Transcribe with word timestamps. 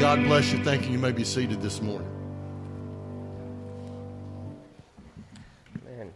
God 0.00 0.24
bless 0.24 0.50
you. 0.50 0.64
Thank 0.64 0.86
you. 0.86 0.92
You 0.92 0.98
may 0.98 1.12
be 1.12 1.24
seated 1.24 1.60
this 1.60 1.82
morning. 1.82 2.08
Man. 5.84 6.10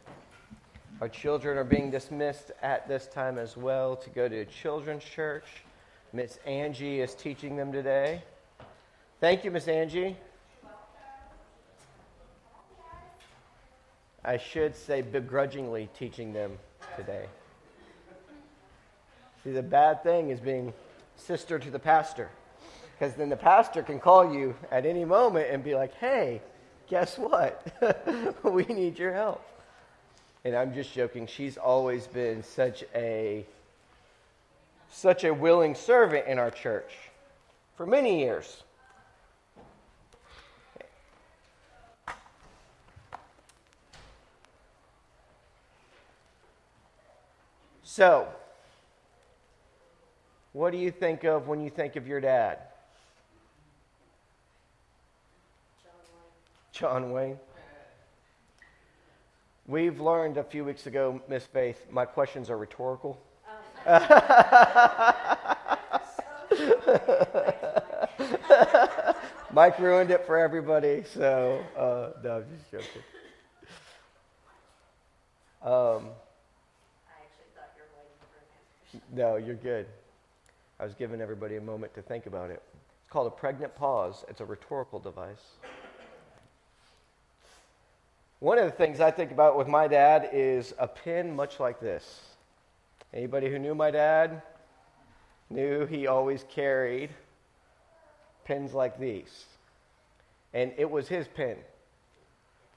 Our 1.03 1.11
children 1.11 1.59
are 1.59 1.65
being 1.65 1.91
dismissed 1.91 2.51
at 2.63 2.89
this 2.89 3.07
time 3.07 3.37
as 3.37 3.59
well 3.59 3.95
to 3.95 4.09
go 4.09 4.27
to 4.27 4.47
children's 4.47 5.05
church. 5.05 5.45
Miss 6.15 6.39
Angie 6.47 7.03
is 7.03 7.15
teaching 7.15 7.57
them 7.57 7.73
today. 7.73 8.23
Thank 9.21 9.45
you, 9.45 9.51
Miss 9.51 9.69
Angie. 9.69 10.17
I 14.25 14.39
should 14.39 14.75
say 14.75 15.03
begrudgingly 15.03 15.91
teaching 15.99 16.33
them 16.33 16.59
today. 16.97 17.27
See, 19.45 19.53
the 19.53 19.63
bad 19.63 20.03
thing 20.03 20.31
is 20.31 20.41
being 20.41 20.73
sister 21.17 21.59
to 21.59 21.71
the 21.71 21.79
pastor. 21.79 22.31
Because 22.99 23.15
then 23.15 23.29
the 23.29 23.37
pastor 23.37 23.83
can 23.83 23.99
call 23.99 24.33
you 24.33 24.55
at 24.71 24.87
any 24.87 25.05
moment 25.05 25.49
and 25.51 25.65
be 25.65 25.75
like, 25.75 25.95
hey, 25.95 26.41
guess 26.89 27.19
what? 27.19 27.67
we 28.45 28.65
need 28.65 28.99
your 28.99 29.13
help. 29.13 29.45
And 30.45 30.55
I'm 30.55 30.73
just 30.73 30.93
joking. 30.95 31.27
She's 31.27 31.57
always 31.57 32.07
been 32.07 32.43
such 32.43 32.85
a 32.95 33.45
such 34.91 35.25
a 35.25 35.35
willing 35.35 35.75
servant 35.75 36.27
in 36.29 36.39
our 36.39 36.53
church 36.53 36.93
for 37.77 37.85
many 37.85 38.21
years. 38.21 38.63
So, 47.83 48.29
what 50.53 50.71
do 50.71 50.79
you 50.79 50.91
think 50.91 51.25
of 51.25 51.49
when 51.49 51.61
you 51.61 51.71
think 51.71 51.97
of 51.97 52.07
your 52.07 52.21
dad? 52.21 52.59
John 56.75 57.11
Wayne. 57.13 57.39
We've 59.69 60.01
learned 60.01 60.39
a 60.39 60.43
few 60.43 60.65
weeks 60.65 60.89
ago, 60.89 61.23
Miss 61.29 61.45
Faith, 61.45 61.87
my 61.89 62.05
questions 62.05 62.51
are 62.51 62.59
rhetorical. 62.59 63.17
Mike 69.53 69.79
ruined 69.79 70.11
it 70.11 70.27
for 70.27 70.37
everybody, 70.37 71.05
so 71.05 71.65
uh, 71.77 72.11
no, 72.25 72.39
I'm 72.39 72.45
just 72.59 72.73
joking. 72.73 73.03
Um, 75.63 76.09
no, 79.13 79.37
you're 79.37 79.55
good. 79.55 79.87
I 80.81 80.85
was 80.85 80.95
giving 80.95 81.21
everybody 81.21 81.55
a 81.55 81.61
moment 81.61 81.95
to 81.95 82.03
think 82.03 82.27
about 82.27 82.51
it. 82.51 82.61
It's 83.05 83.13
called 83.13 83.29
a 83.29 83.31
pregnant 83.31 83.77
pause. 83.77 84.25
It's 84.29 84.41
a 84.41 84.45
rhetorical 84.45 84.99
device. 84.99 85.53
One 88.45 88.59
of 88.59 88.67
the 88.67 88.77
things 88.77 89.01
I 89.01 89.11
think 89.11 89.31
about 89.31 89.57
with 89.57 89.69
my 89.69 89.89
dad 89.89 90.29
is 90.31 90.75
a 90.79 90.87
pin 90.87 91.35
much 91.35 91.59
like 91.61 91.81
this. 91.81 92.21
Anybody 93.15 93.49
who 93.49 93.59
knew 93.59 93.75
my 93.75 93.91
dad 93.91 94.43
knew 95.49 95.87
he 95.87 96.07
always 96.07 96.45
carried 96.51 97.09
pins 98.45 98.75
like 98.75 98.99
these. 98.99 99.47
And 100.53 100.75
it 100.77 100.91
was 100.91 101.09
his 101.09 101.27
pin. 101.27 101.57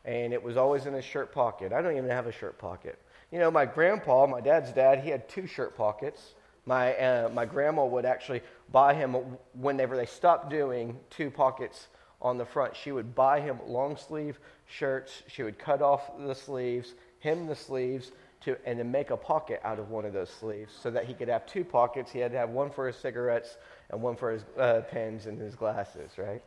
And 0.06 0.32
it 0.32 0.42
was 0.42 0.56
always 0.56 0.86
in 0.86 0.94
his 0.94 1.04
shirt 1.04 1.34
pocket. 1.34 1.74
I 1.74 1.82
don't 1.82 1.98
even 1.98 2.12
have 2.12 2.28
a 2.28 2.32
shirt 2.32 2.58
pocket. 2.58 2.98
You 3.30 3.40
know, 3.40 3.52
my 3.52 3.66
grandpa, 3.66 4.26
my 4.26 4.40
dad's 4.40 4.72
dad, 4.72 5.04
he 5.04 5.10
had 5.10 5.28
two 5.28 5.48
shirt 5.48 5.76
pockets. 5.76 6.36
My, 6.66 6.96
uh, 6.96 7.28
my 7.28 7.44
grandma 7.44 7.86
would 7.86 8.06
actually 8.06 8.42
buy 8.72 8.94
him, 8.94 9.18
whenever 9.52 9.98
they 9.98 10.06
stopped 10.06 10.50
doing 10.50 10.98
two 11.10 11.30
pockets 11.30 11.88
on 12.22 12.38
the 12.38 12.46
front, 12.46 12.76
she 12.76 12.92
would 12.92 13.14
buy 13.14 13.40
him 13.40 13.60
long 13.68 13.96
sleeve 13.96 14.40
shirts. 14.66 15.24
She 15.28 15.44
would 15.44 15.60
cut 15.60 15.82
off 15.82 16.12
the 16.20 16.36
sleeves, 16.36 16.94
hem 17.20 17.48
the 17.48 17.56
sleeves, 17.56 18.12
to, 18.42 18.58
and 18.66 18.80
then 18.80 18.92
make 18.92 19.10
a 19.10 19.18
pocket 19.18 19.62
out 19.64 19.80
of 19.80 19.90
one 19.90 20.06
of 20.06 20.14
those 20.14 20.30
sleeves 20.30 20.74
so 20.82 20.92
that 20.92 21.06
he 21.06 21.14
could 21.14 21.28
have 21.28 21.46
two 21.46 21.64
pockets. 21.64 22.12
He 22.12 22.20
had 22.20 22.32
to 22.32 22.38
have 22.38 22.50
one 22.50 22.70
for 22.70 22.88
his 22.88 22.96
cigarettes 22.96 23.58
and 23.90 24.02
one 24.02 24.16
for 24.16 24.32
his 24.32 24.44
uh, 24.58 24.82
pens 24.90 25.26
and 25.26 25.40
his 25.40 25.56
glasses, 25.56 26.12
right? 26.18 26.42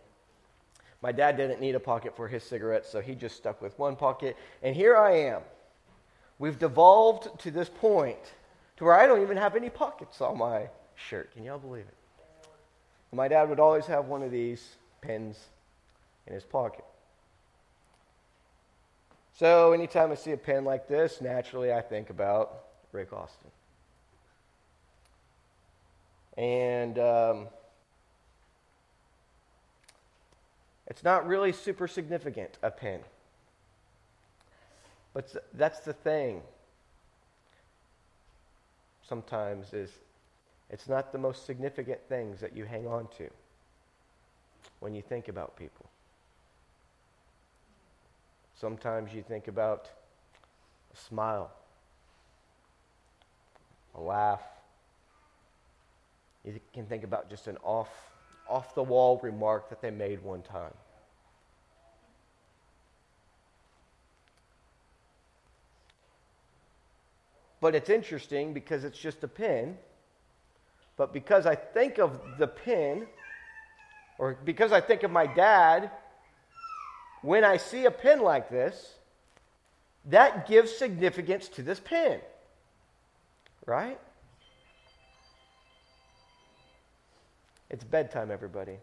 My 1.03 1.13
dad 1.13 1.37
didn't 1.37 1.61
need 1.61 1.75
a 1.75 1.81
pocket 1.81 2.15
for 2.15 2.29
his 2.29 2.43
cigarettes, 2.43 2.89
so 2.89 3.01
he 3.01 3.15
just 3.15 3.37
stuck 3.37 3.63
with 3.63 3.79
one 3.79 3.97
pocket. 3.97 4.37
And 4.63 4.77
here 4.77 4.97
I 4.97 5.13
am. 5.13 5.43
We've 6.39 6.59
devolved 6.59 7.39
to 7.41 7.51
this 7.51 7.69
point 7.69 8.19
to 8.77 8.85
where 8.85 8.95
I 8.95 9.07
don't 9.07 9.23
even 9.23 9.37
have 9.37 9.57
any 9.57 9.71
pockets 9.71 10.21
on 10.21 10.39
my 10.39 10.69
shirt. 10.95 11.33
Can 11.33 11.45
y'all 11.45 11.59
believe 11.59 11.85
it? 11.87 11.95
My 13.13 13.29
dad 13.29 13.49
would 13.49 13.61
always 13.61 13.87
have 13.87 14.07
one 14.07 14.23
of 14.23 14.31
these 14.31 14.77
pens 15.01 15.49
in 16.27 16.35
his 16.35 16.45
pocket. 16.45 16.85
So 19.35 19.73
anytime 19.73 20.13
I 20.13 20.17
see 20.17 20.33
a 20.33 20.37
pen 20.37 20.65
like 20.65 20.87
this, 20.87 21.21
naturally 21.21 21.73
I 21.73 21.81
think 21.81 22.11
about 22.11 22.65
Rick 22.93 23.13
Austin. 23.13 23.51
And 26.37 26.99
um, 26.99 27.47
it's 30.87 31.03
not 31.03 31.27
really 31.27 31.53
super 31.53 31.89
significant, 31.89 32.59
a 32.63 32.71
pen. 32.71 33.01
But 35.15 35.35
that's 35.55 35.81
the 35.81 35.93
thing. 35.93 36.43
Sometimes 39.09 39.73
is 39.73 39.91
it's 40.71 40.89
not 40.89 41.13
the 41.13 41.19
most 41.19 41.47
significant 41.47 42.01
things 42.09 42.41
that 42.41 42.57
you 42.57 42.65
hang 42.65 42.87
on 42.87 43.09
to 43.19 43.29
when 44.79 44.95
you 44.95 45.03
think 45.03 45.29
about 45.29 45.57
people. 45.57 45.87
Sometimes 48.61 49.15
you 49.15 49.23
think 49.23 49.49
about 49.49 49.89
a 50.93 50.97
smile, 51.09 51.51
a 53.95 54.01
laugh. 54.03 54.43
You 56.45 56.61
can 56.75 56.85
think 56.85 57.03
about 57.03 57.31
just 57.31 57.47
an 57.47 57.57
off, 57.63 57.89
off 58.47 58.75
the 58.75 58.83
wall 58.83 59.19
remark 59.23 59.71
that 59.71 59.81
they 59.81 59.91
made 59.91 60.23
one 60.23 60.43
time. 60.43 60.75
But 67.63 67.75
it's 67.75 67.89
interesting 67.89 68.53
because 68.53 68.85
it's 68.85 68.99
just 68.99 69.25
a 69.25 69.29
pin. 69.29 69.79
But 70.99 71.15
because 71.15 71.47
I 71.47 71.55
think 71.55 71.99
of 71.99 72.21
the 72.37 72.47
pin, 72.47 73.07
or 74.19 74.37
because 74.45 74.71
I 74.71 74.83
think 74.83 75.03
of 75.03 75.11
my 75.11 75.27
dad, 75.27 75.91
when 77.23 77.45
I 77.45 77.57
see 77.57 77.85
a 77.85 77.91
pin 77.91 78.21
like 78.21 78.51
this, 78.51 78.95
that 80.07 80.49
gives 80.49 80.73
significance 80.73 81.49
to 81.49 81.63
this 81.63 81.79
pin. 81.79 82.21
Right? 83.67 83.99
It's 87.69 87.85
bedtime, 87.85 88.31
everybody. 88.31 88.79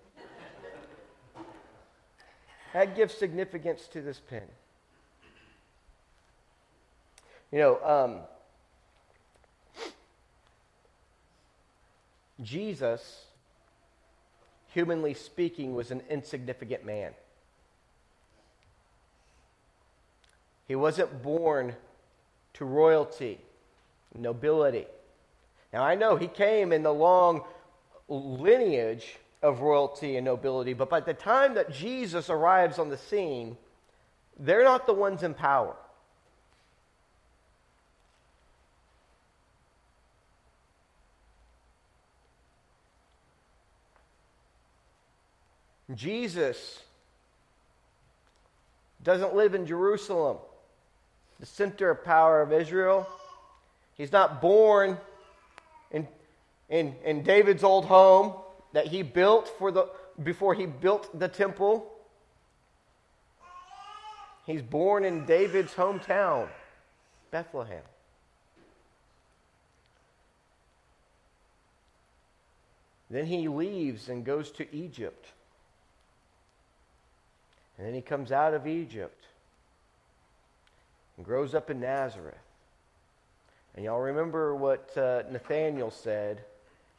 that 2.73 2.95
gives 2.95 3.13
significance 3.13 3.87
to 3.87 4.01
this 4.01 4.19
pin. 4.19 4.43
You 7.51 7.59
know, 7.59 7.83
um, 7.83 8.19
Jesus, 12.41 13.25
humanly 14.67 15.13
speaking, 15.13 15.73
was 15.73 15.91
an 15.91 16.01
insignificant 16.09 16.85
man. 16.85 17.13
He 20.67 20.75
wasn't 20.75 21.23
born 21.23 21.75
to 22.53 22.65
royalty, 22.65 23.39
nobility. 24.13 24.85
Now, 25.71 25.83
I 25.83 25.95
know 25.95 26.15
he 26.15 26.27
came 26.27 26.73
in 26.73 26.83
the 26.83 26.93
long 26.93 27.43
lineage 28.09 29.17
of 29.41 29.61
royalty 29.61 30.17
and 30.17 30.25
nobility, 30.25 30.73
but 30.73 30.89
by 30.89 30.99
the 30.99 31.13
time 31.13 31.53
that 31.53 31.71
Jesus 31.71 32.29
arrives 32.29 32.79
on 32.79 32.89
the 32.89 32.97
scene, 32.97 33.57
they're 34.39 34.63
not 34.63 34.85
the 34.85 34.93
ones 34.93 35.23
in 35.23 35.33
power. 35.33 35.75
Jesus 45.95 46.81
doesn't 49.03 49.33
live 49.33 49.55
in 49.55 49.65
Jerusalem 49.65 50.37
the 51.39 51.45
center 51.45 51.89
of 51.89 52.03
power 52.03 52.41
of 52.41 52.51
Israel. 52.51 53.07
He's 53.95 54.11
not 54.11 54.41
born 54.41 54.97
in, 55.91 56.07
in, 56.69 56.95
in 57.03 57.23
David's 57.23 57.63
old 57.63 57.85
home 57.85 58.33
that 58.73 58.87
he 58.87 59.01
built 59.01 59.53
for 59.57 59.71
the, 59.71 59.87
before 60.23 60.53
he 60.53 60.65
built 60.65 61.17
the 61.17 61.27
temple. 61.27 61.91
He's 64.45 64.61
born 64.61 65.03
in 65.03 65.25
David's 65.25 65.73
hometown, 65.73 66.47
Bethlehem. 67.31 67.83
Then 73.09 73.25
he 73.25 73.47
leaves 73.47 74.09
and 74.09 74.25
goes 74.25 74.51
to 74.51 74.75
Egypt. 74.75 75.27
And 77.77 77.87
then 77.87 77.93
he 77.93 78.01
comes 78.01 78.31
out 78.31 78.53
of 78.53 78.67
Egypt 78.67 79.25
and 81.17 81.25
grows 81.25 81.53
up 81.53 81.69
in 81.69 81.79
Nazareth. 81.79 82.35
And 83.75 83.83
y'all 83.83 83.99
remember 83.99 84.55
what 84.55 84.95
uh, 84.97 85.23
Nathanael 85.31 85.91
said 85.91 86.41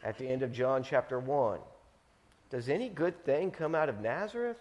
at 0.05 0.19
the 0.19 0.29
end 0.29 0.43
of 0.43 0.53
John 0.53 0.82
chapter 0.82 1.19
1. 1.19 1.59
Does 2.50 2.69
any 2.69 2.88
good 2.88 3.25
thing 3.25 3.50
come 3.50 3.75
out 3.75 3.88
of 3.88 4.00
Nazareth? 4.00 4.59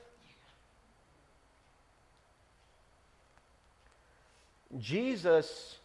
Jesus, 4.77 5.77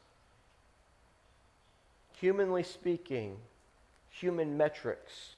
humanly 2.18 2.62
speaking, 2.62 3.36
human 4.10 4.56
metrics, 4.56 5.36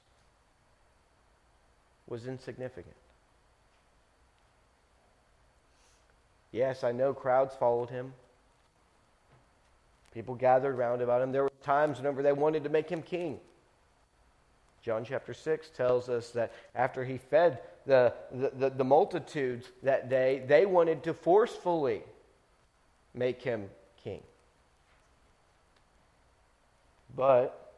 was 2.07 2.27
insignificant. 2.27 2.95
Yes, 6.51 6.83
I 6.83 6.91
know 6.91 7.13
crowds 7.13 7.53
followed 7.53 7.89
him. 7.89 8.13
People 10.15 10.33
gathered 10.33 10.73
around 10.73 11.01
about 11.01 11.21
him. 11.21 11.33
There 11.33 11.43
were 11.43 11.51
times 11.61 11.97
whenever 11.97 12.23
they 12.23 12.31
wanted 12.31 12.63
to 12.63 12.69
make 12.69 12.89
him 12.89 13.01
king. 13.01 13.37
John 14.81 15.03
chapter 15.03 15.33
6 15.33 15.69
tells 15.75 16.07
us 16.07 16.29
that 16.31 16.53
after 16.73 17.03
he 17.03 17.17
fed 17.17 17.59
the, 17.85 18.13
the, 18.31 18.51
the, 18.57 18.69
the 18.69 18.83
multitudes 18.85 19.67
that 19.83 20.09
day, 20.09 20.43
they 20.47 20.65
wanted 20.65 21.03
to 21.03 21.13
forcefully 21.13 22.01
make 23.13 23.41
him 23.41 23.69
king. 24.03 24.21
But 27.13 27.73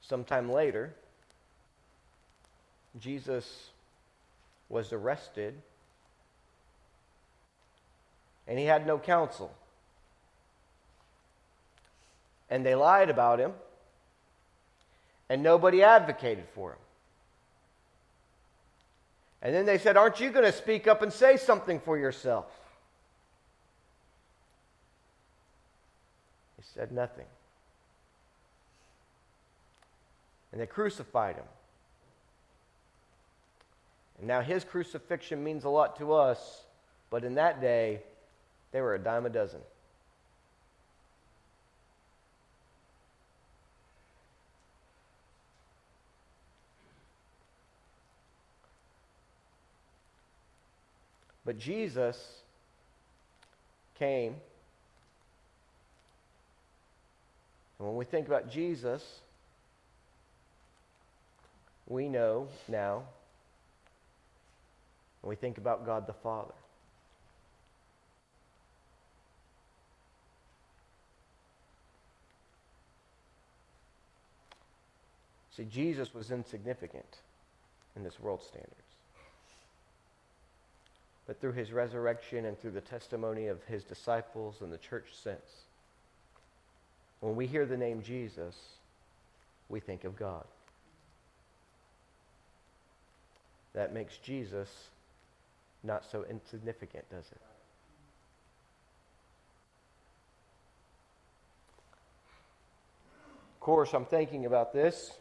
sometime 0.00 0.48
later, 0.48 0.94
Jesus 3.00 3.70
was 4.68 4.92
arrested 4.92 5.54
and 8.46 8.60
he 8.60 8.64
had 8.66 8.86
no 8.86 8.96
counsel. 8.96 9.52
And 12.48 12.64
they 12.64 12.74
lied 12.74 13.10
about 13.10 13.40
him, 13.40 13.52
and 15.28 15.42
nobody 15.42 15.82
advocated 15.82 16.44
for 16.54 16.72
him. 16.72 16.78
And 19.42 19.54
then 19.54 19.66
they 19.66 19.78
said, 19.78 19.96
Aren't 19.96 20.20
you 20.20 20.30
going 20.30 20.44
to 20.44 20.52
speak 20.52 20.86
up 20.86 21.02
and 21.02 21.12
say 21.12 21.36
something 21.36 21.80
for 21.80 21.98
yourself? 21.98 22.46
He 26.56 26.64
said 26.74 26.92
nothing. 26.92 27.26
And 30.52 30.60
they 30.60 30.66
crucified 30.66 31.36
him. 31.36 31.44
And 34.18 34.26
now 34.26 34.40
his 34.40 34.64
crucifixion 34.64 35.44
means 35.44 35.64
a 35.64 35.68
lot 35.68 35.98
to 35.98 36.14
us, 36.14 36.62
but 37.10 37.24
in 37.24 37.34
that 37.34 37.60
day, 37.60 38.00
they 38.72 38.80
were 38.80 38.94
a 38.94 38.98
dime 38.98 39.26
a 39.26 39.30
dozen. 39.30 39.60
But 51.46 51.58
Jesus 51.58 52.18
came. 54.00 54.34
And 57.78 57.86
when 57.86 57.96
we 57.96 58.04
think 58.04 58.26
about 58.26 58.50
Jesus, 58.50 59.02
we 61.86 62.08
know 62.08 62.48
now 62.68 63.04
when 65.20 65.28
we 65.28 65.36
think 65.36 65.56
about 65.56 65.86
God 65.86 66.08
the 66.08 66.14
Father. 66.14 66.52
See, 75.56 75.64
Jesus 75.64 76.12
was 76.12 76.32
insignificant 76.32 77.18
in 77.94 78.02
this 78.02 78.18
world 78.20 78.42
standards. 78.42 78.85
But 81.26 81.40
through 81.40 81.52
his 81.52 81.72
resurrection 81.72 82.44
and 82.44 82.58
through 82.58 82.70
the 82.72 82.80
testimony 82.80 83.48
of 83.48 83.62
his 83.64 83.82
disciples 83.82 84.56
and 84.60 84.72
the 84.72 84.78
church 84.78 85.08
since, 85.22 85.64
when 87.20 87.34
we 87.34 87.46
hear 87.46 87.66
the 87.66 87.76
name 87.76 88.02
Jesus, 88.02 88.54
we 89.68 89.80
think 89.80 90.04
of 90.04 90.16
God. 90.16 90.44
That 93.74 93.92
makes 93.92 94.16
Jesus 94.18 94.68
not 95.82 96.04
so 96.10 96.24
insignificant, 96.28 97.08
does 97.10 97.26
it? 97.30 97.40
Of 103.54 103.60
course, 103.60 103.92
I'm 103.92 104.04
thinking 104.04 104.46
about 104.46 104.72
this 104.72 105.12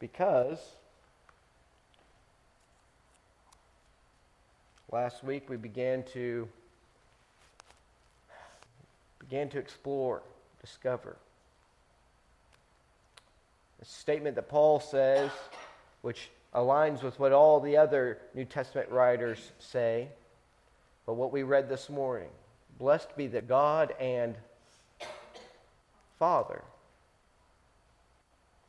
because 0.00 0.58
last 4.96 5.22
week 5.22 5.50
we 5.50 5.58
began 5.58 6.02
to 6.04 6.48
began 9.20 9.46
to 9.46 9.58
explore, 9.58 10.22
discover. 10.62 11.18
A 13.82 13.84
statement 13.84 14.36
that 14.36 14.48
Paul 14.48 14.80
says, 14.80 15.30
which 16.00 16.30
aligns 16.54 17.02
with 17.02 17.20
what 17.20 17.32
all 17.32 17.60
the 17.60 17.76
other 17.76 18.16
New 18.32 18.46
Testament 18.46 18.88
writers 18.88 19.52
say, 19.58 20.08
but 21.04 21.12
what 21.12 21.30
we 21.30 21.42
read 21.42 21.68
this 21.68 21.90
morning. 21.90 22.30
Blessed 22.78 23.14
be 23.18 23.26
the 23.26 23.42
God 23.42 23.94
and 24.00 24.34
Father 26.18 26.62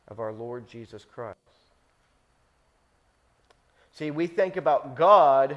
of 0.08 0.20
our 0.20 0.34
Lord 0.34 0.68
Jesus 0.68 1.06
Christ. 1.06 1.38
See, 3.94 4.10
we 4.10 4.26
think 4.26 4.58
about 4.58 4.94
God 4.94 5.56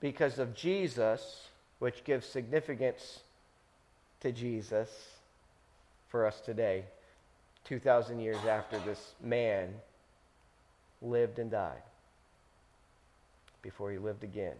because 0.00 0.38
of 0.38 0.54
Jesus, 0.54 1.48
which 1.78 2.04
gives 2.04 2.26
significance 2.26 3.20
to 4.20 4.32
Jesus 4.32 4.88
for 6.08 6.26
us 6.26 6.40
today, 6.40 6.84
2,000 7.64 8.20
years 8.20 8.44
after 8.48 8.78
this 8.80 9.14
man 9.22 9.74
lived 11.02 11.38
and 11.38 11.50
died 11.50 11.82
before 13.62 13.90
he 13.90 13.98
lived 13.98 14.24
again. 14.24 14.56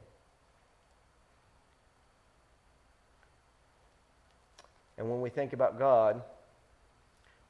And 4.99 5.09
when 5.09 5.21
we 5.21 5.30
think 5.30 5.52
about 5.52 5.78
God, 5.78 6.23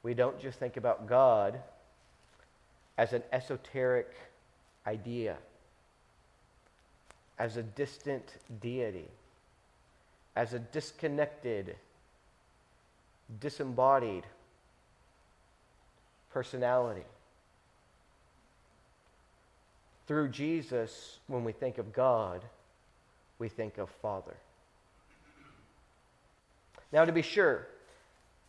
we 0.03 0.13
don't 0.13 0.39
just 0.39 0.59
think 0.59 0.77
about 0.77 1.07
God 1.07 1.59
as 2.97 3.13
an 3.13 3.23
esoteric 3.31 4.13
idea, 4.85 5.37
as 7.39 7.55
a 7.55 7.63
distant 7.63 8.35
deity, 8.61 9.07
as 10.35 10.53
a 10.53 10.59
disconnected, 10.59 11.77
disembodied 13.39 14.25
personality. 16.31 17.05
Through 20.05 20.29
Jesus, 20.29 21.19
when 21.27 21.43
we 21.43 21.53
think 21.53 21.77
of 21.77 21.93
God, 21.93 22.43
we 23.37 23.47
think 23.47 23.77
of 23.77 23.89
Father. 24.01 24.35
Now, 26.91 27.05
to 27.05 27.11
be 27.11 27.21
sure, 27.21 27.67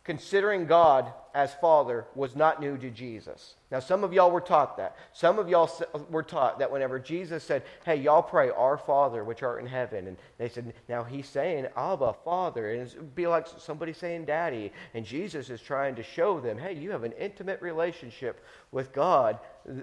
considering 0.03 0.65
God 0.65 1.13
as 1.33 1.53
Father 1.55 2.05
was 2.15 2.35
not 2.35 2.59
new 2.59 2.77
to 2.77 2.89
Jesus. 2.89 3.55
Now, 3.69 3.79
some 3.79 4.03
of 4.03 4.11
y'all 4.11 4.31
were 4.31 4.41
taught 4.41 4.75
that. 4.77 4.97
Some 5.13 5.39
of 5.39 5.47
y'all 5.47 5.69
were 6.09 6.23
taught 6.23 6.59
that 6.59 6.71
whenever 6.71 6.99
Jesus 6.99 7.43
said, 7.43 7.63
Hey, 7.85 7.95
y'all 7.97 8.23
pray, 8.23 8.49
Our 8.49 8.77
Father, 8.77 9.23
which 9.23 9.43
art 9.43 9.61
in 9.61 9.67
heaven. 9.67 10.07
And 10.07 10.17
they 10.37 10.49
said, 10.49 10.73
Now 10.89 11.03
he's 11.03 11.27
saying, 11.27 11.67
Abba, 11.77 12.15
Father. 12.25 12.71
And 12.71 12.81
it'd 12.81 13.15
be 13.15 13.27
like 13.27 13.47
somebody 13.57 13.93
saying, 13.93 14.25
Daddy. 14.25 14.71
And 14.93 15.05
Jesus 15.05 15.49
is 15.49 15.61
trying 15.61 15.95
to 15.95 16.03
show 16.03 16.39
them, 16.39 16.57
Hey, 16.57 16.73
you 16.73 16.91
have 16.91 17.03
an 17.03 17.13
intimate 17.13 17.61
relationship 17.61 18.43
with 18.71 18.91
God 18.91 19.39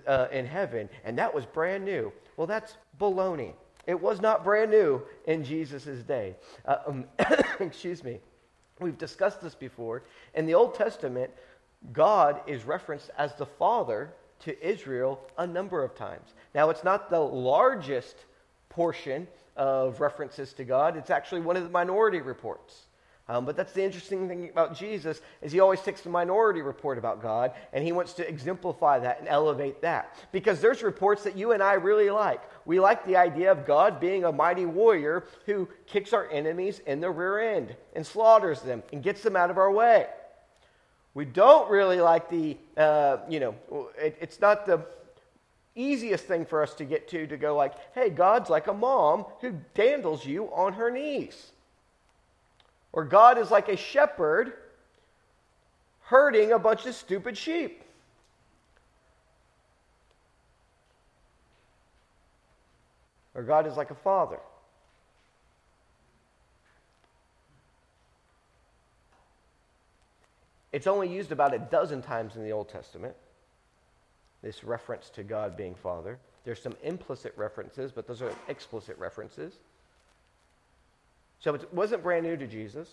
uh, 0.06 0.26
in 0.32 0.44
heaven. 0.44 0.88
And 1.04 1.16
that 1.18 1.32
was 1.32 1.46
brand 1.46 1.84
new. 1.84 2.12
Well, 2.36 2.46
that's 2.46 2.76
baloney. 3.00 3.54
It 3.86 3.98
was 3.98 4.20
not 4.20 4.44
brand 4.44 4.70
new 4.70 5.00
in 5.26 5.42
Jesus' 5.42 6.02
day. 6.02 6.36
Uh, 6.66 6.76
um, 6.86 7.04
excuse 7.60 8.04
me. 8.04 8.20
We've 8.80 8.98
discussed 8.98 9.40
this 9.40 9.54
before. 9.54 10.02
In 10.34 10.46
the 10.46 10.54
Old 10.54 10.74
Testament, 10.74 11.30
God 11.92 12.40
is 12.46 12.64
referenced 12.64 13.10
as 13.16 13.34
the 13.34 13.46
Father 13.46 14.12
to 14.40 14.66
Israel 14.66 15.20
a 15.36 15.46
number 15.46 15.82
of 15.82 15.94
times. 15.94 16.34
Now, 16.54 16.70
it's 16.70 16.84
not 16.84 17.10
the 17.10 17.20
largest 17.20 18.16
portion 18.68 19.26
of 19.56 20.00
references 20.00 20.52
to 20.54 20.64
God, 20.64 20.96
it's 20.96 21.10
actually 21.10 21.40
one 21.40 21.56
of 21.56 21.64
the 21.64 21.70
minority 21.70 22.20
reports. 22.20 22.84
Um, 23.30 23.44
but 23.44 23.56
that's 23.56 23.72
the 23.72 23.84
interesting 23.84 24.26
thing 24.26 24.48
about 24.48 24.74
Jesus 24.74 25.20
is 25.42 25.52
he 25.52 25.60
always 25.60 25.82
takes 25.82 26.00
the 26.00 26.08
minority 26.08 26.62
report 26.62 26.96
about 26.96 27.20
God 27.20 27.52
and 27.74 27.84
he 27.84 27.92
wants 27.92 28.14
to 28.14 28.26
exemplify 28.26 29.00
that 29.00 29.18
and 29.18 29.28
elevate 29.28 29.82
that. 29.82 30.16
Because 30.32 30.62
there's 30.62 30.82
reports 30.82 31.24
that 31.24 31.36
you 31.36 31.52
and 31.52 31.62
I 31.62 31.74
really 31.74 32.08
like. 32.08 32.40
We 32.68 32.80
like 32.80 33.06
the 33.06 33.16
idea 33.16 33.50
of 33.50 33.64
God 33.64 33.98
being 33.98 34.26
a 34.26 34.30
mighty 34.30 34.66
warrior 34.66 35.24
who 35.46 35.70
kicks 35.86 36.12
our 36.12 36.30
enemies 36.30 36.82
in 36.86 37.00
the 37.00 37.10
rear 37.10 37.56
end 37.56 37.74
and 37.96 38.06
slaughters 38.06 38.60
them 38.60 38.82
and 38.92 39.02
gets 39.02 39.22
them 39.22 39.36
out 39.36 39.48
of 39.48 39.56
our 39.56 39.72
way. 39.72 40.06
We 41.14 41.24
don't 41.24 41.70
really 41.70 41.98
like 41.98 42.28
the, 42.28 42.58
uh, 42.76 43.20
you 43.26 43.40
know, 43.40 43.54
it, 43.96 44.18
it's 44.20 44.38
not 44.38 44.66
the 44.66 44.84
easiest 45.76 46.26
thing 46.26 46.44
for 46.44 46.62
us 46.62 46.74
to 46.74 46.84
get 46.84 47.08
to 47.08 47.26
to 47.26 47.38
go 47.38 47.56
like, 47.56 47.72
hey, 47.94 48.10
God's 48.10 48.50
like 48.50 48.66
a 48.66 48.74
mom 48.74 49.24
who 49.40 49.54
dandles 49.72 50.26
you 50.26 50.52
on 50.52 50.74
her 50.74 50.90
knees. 50.90 51.52
Or 52.92 53.02
God 53.02 53.38
is 53.38 53.50
like 53.50 53.70
a 53.70 53.78
shepherd 53.78 54.52
herding 56.02 56.52
a 56.52 56.58
bunch 56.58 56.84
of 56.84 56.94
stupid 56.94 57.38
sheep. 57.38 57.82
Or 63.38 63.42
God 63.44 63.68
is 63.68 63.76
like 63.76 63.92
a 63.92 63.94
father. 63.94 64.40
It's 70.72 70.88
only 70.88 71.08
used 71.08 71.30
about 71.30 71.54
a 71.54 71.60
dozen 71.60 72.02
times 72.02 72.34
in 72.34 72.42
the 72.42 72.50
Old 72.50 72.68
Testament, 72.68 73.14
this 74.42 74.64
reference 74.64 75.08
to 75.10 75.22
God 75.22 75.56
being 75.56 75.76
Father. 75.76 76.18
There's 76.44 76.60
some 76.60 76.74
implicit 76.82 77.32
references, 77.36 77.92
but 77.92 78.08
those 78.08 78.22
are 78.22 78.34
explicit 78.48 78.98
references. 78.98 79.54
So 81.38 81.54
it 81.54 81.72
wasn't 81.72 82.02
brand 82.02 82.26
new 82.26 82.36
to 82.36 82.46
Jesus, 82.48 82.88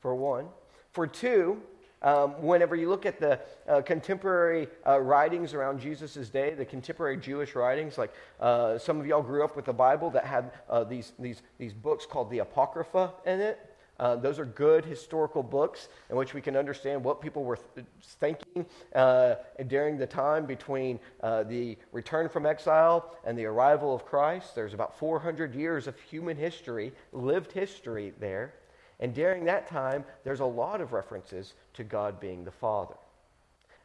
for 0.00 0.16
one. 0.16 0.46
For 0.90 1.06
two, 1.06 1.62
um, 2.02 2.42
whenever 2.42 2.76
you 2.76 2.88
look 2.88 3.06
at 3.06 3.18
the 3.18 3.40
uh, 3.68 3.82
contemporary 3.82 4.68
uh, 4.86 5.00
writings 5.00 5.54
around 5.54 5.80
Jesus' 5.80 6.28
day, 6.28 6.54
the 6.54 6.64
contemporary 6.64 7.16
Jewish 7.16 7.54
writings, 7.54 7.98
like 7.98 8.12
uh, 8.40 8.78
some 8.78 9.00
of 9.00 9.06
y'all 9.06 9.22
grew 9.22 9.44
up 9.44 9.56
with 9.56 9.64
the 9.64 9.72
Bible 9.72 10.10
that 10.10 10.24
had 10.24 10.52
uh, 10.68 10.84
these, 10.84 11.12
these, 11.18 11.42
these 11.58 11.72
books 11.72 12.06
called 12.06 12.30
the 12.30 12.38
Apocrypha 12.38 13.12
in 13.26 13.40
it. 13.40 13.58
Uh, 13.98 14.14
those 14.14 14.38
are 14.38 14.44
good 14.44 14.84
historical 14.84 15.42
books 15.42 15.88
in 16.08 16.14
which 16.14 16.32
we 16.32 16.40
can 16.40 16.56
understand 16.56 17.02
what 17.02 17.20
people 17.20 17.42
were 17.42 17.58
th- 17.74 17.84
thinking 18.00 18.64
uh, 18.94 19.34
during 19.66 19.98
the 19.98 20.06
time 20.06 20.46
between 20.46 21.00
the 21.20 21.76
return 21.90 22.28
from 22.28 22.46
exile 22.46 23.12
and 23.24 23.36
the 23.36 23.44
arrival 23.44 23.92
of 23.92 24.06
Christ. 24.06 24.54
There's 24.54 24.72
about 24.72 24.96
400 24.96 25.52
years 25.52 25.88
of 25.88 25.98
human 25.98 26.36
history, 26.36 26.92
lived 27.12 27.50
history 27.50 28.12
there. 28.20 28.54
And 29.00 29.14
during 29.14 29.44
that 29.44 29.68
time, 29.68 30.04
there's 30.24 30.40
a 30.40 30.44
lot 30.44 30.80
of 30.80 30.92
references 30.92 31.54
to 31.74 31.84
God 31.84 32.18
being 32.18 32.44
the 32.44 32.50
Father. 32.50 32.96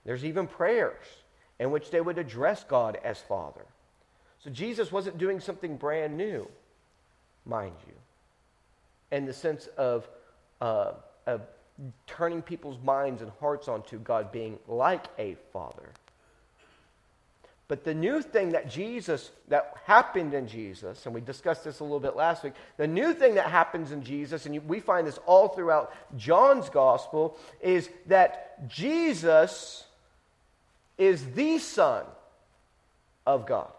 There's 0.05 0.25
even 0.25 0.47
prayers 0.47 1.05
in 1.59 1.71
which 1.71 1.91
they 1.91 2.01
would 2.01 2.17
address 2.17 2.63
God 2.63 2.97
as 3.03 3.19
Father. 3.21 3.65
So 4.39 4.49
Jesus 4.49 4.91
wasn't 4.91 5.17
doing 5.17 5.39
something 5.39 5.77
brand 5.77 6.17
new, 6.17 6.49
mind 7.45 7.75
you 7.87 7.93
in 9.13 9.25
the 9.25 9.33
sense 9.33 9.67
of, 9.77 10.09
uh, 10.59 10.93
of 11.27 11.41
turning 12.07 12.41
people's 12.41 12.79
minds 12.83 13.21
and 13.21 13.31
hearts 13.39 13.67
onto 13.67 13.99
God 13.99 14.31
being 14.31 14.57
like 14.67 15.05
a 15.19 15.37
father. 15.53 15.89
But 17.73 17.83
the 17.83 17.95
new 17.95 18.21
thing 18.21 18.51
that 18.51 18.69
Jesus, 18.69 19.31
that 19.47 19.73
happened 19.85 20.35
in 20.35 20.47
Jesus, 20.47 21.07
and 21.07 21.15
we 21.15 21.21
discussed 21.21 21.63
this 21.63 21.79
a 21.79 21.83
little 21.83 21.99
bit 21.99 22.15
last 22.15 22.43
week, 22.43 22.53
the 22.77 22.85
new 22.85 23.15
thing 23.15 23.33
that 23.33 23.47
happens 23.47 23.91
in 23.91 24.03
Jesus, 24.03 24.45
and 24.45 24.63
we 24.69 24.79
find 24.79 25.07
this 25.07 25.17
all 25.25 25.47
throughout 25.47 25.91
John's 26.15 26.69
gospel, 26.69 27.35
is 27.61 27.89
that 28.05 28.69
Jesus 28.69 29.85
is 30.99 31.25
the 31.31 31.57
Son 31.57 32.05
of 33.25 33.47
God. 33.47 33.71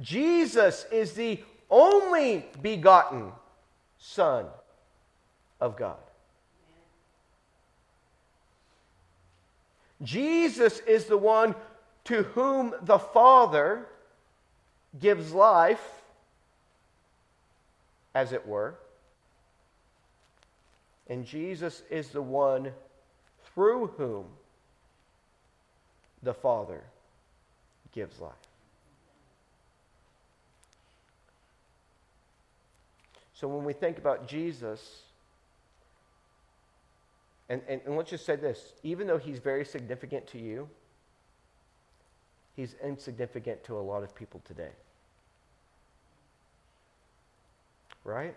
Jesus 0.00 0.86
is 0.92 1.14
the 1.14 1.40
only 1.68 2.46
begotten 2.62 3.32
Son 3.98 4.46
of 5.60 5.76
God. 5.76 5.96
Jesus 10.02 10.80
is 10.80 11.04
the 11.06 11.18
one 11.18 11.54
to 12.04 12.22
whom 12.22 12.74
the 12.82 12.98
Father 12.98 13.86
gives 14.98 15.32
life, 15.32 16.02
as 18.14 18.32
it 18.32 18.46
were. 18.46 18.74
And 21.08 21.24
Jesus 21.24 21.82
is 21.90 22.08
the 22.08 22.22
one 22.22 22.72
through 23.54 23.88
whom 23.98 24.26
the 26.22 26.34
Father 26.34 26.82
gives 27.92 28.20
life. 28.20 28.32
So 33.34 33.48
when 33.48 33.64
we 33.64 33.72
think 33.72 33.98
about 33.98 34.28
Jesus, 34.28 35.02
and, 37.52 37.60
and, 37.68 37.82
and 37.84 37.98
let's 37.98 38.08
just 38.08 38.24
say 38.24 38.34
this 38.34 38.72
even 38.82 39.06
though 39.06 39.18
he's 39.18 39.38
very 39.38 39.62
significant 39.62 40.26
to 40.28 40.38
you, 40.38 40.66
he's 42.56 42.74
insignificant 42.82 43.62
to 43.64 43.76
a 43.76 43.82
lot 43.82 44.02
of 44.02 44.14
people 44.14 44.40
today. 44.46 44.70
Right? 48.04 48.34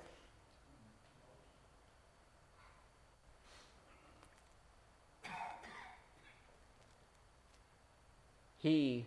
He 8.58 9.06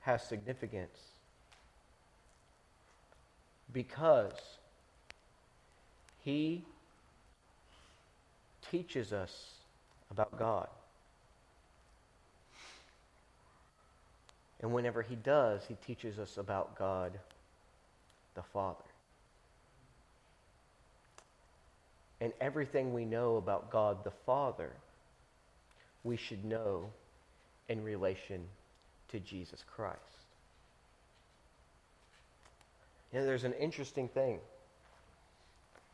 has 0.00 0.22
significance 0.22 0.98
because 3.72 4.58
he 6.20 6.62
teaches 8.74 9.12
us 9.12 9.52
about 10.10 10.36
God. 10.36 10.66
And 14.60 14.72
whenever 14.72 15.00
he 15.00 15.14
does, 15.14 15.62
he 15.68 15.76
teaches 15.86 16.18
us 16.18 16.38
about 16.38 16.76
God 16.76 17.12
the 18.34 18.42
Father. 18.52 18.82
And 22.20 22.32
everything 22.40 22.92
we 22.92 23.04
know 23.04 23.36
about 23.36 23.70
God 23.70 24.02
the 24.02 24.12
Father, 24.26 24.72
we 26.02 26.16
should 26.16 26.44
know 26.44 26.90
in 27.68 27.84
relation 27.84 28.42
to 29.12 29.20
Jesus 29.20 29.62
Christ. 29.76 30.00
You 33.12 33.20
know, 33.20 33.26
there's 33.26 33.44
an 33.44 33.52
interesting 33.52 34.08
thing 34.08 34.40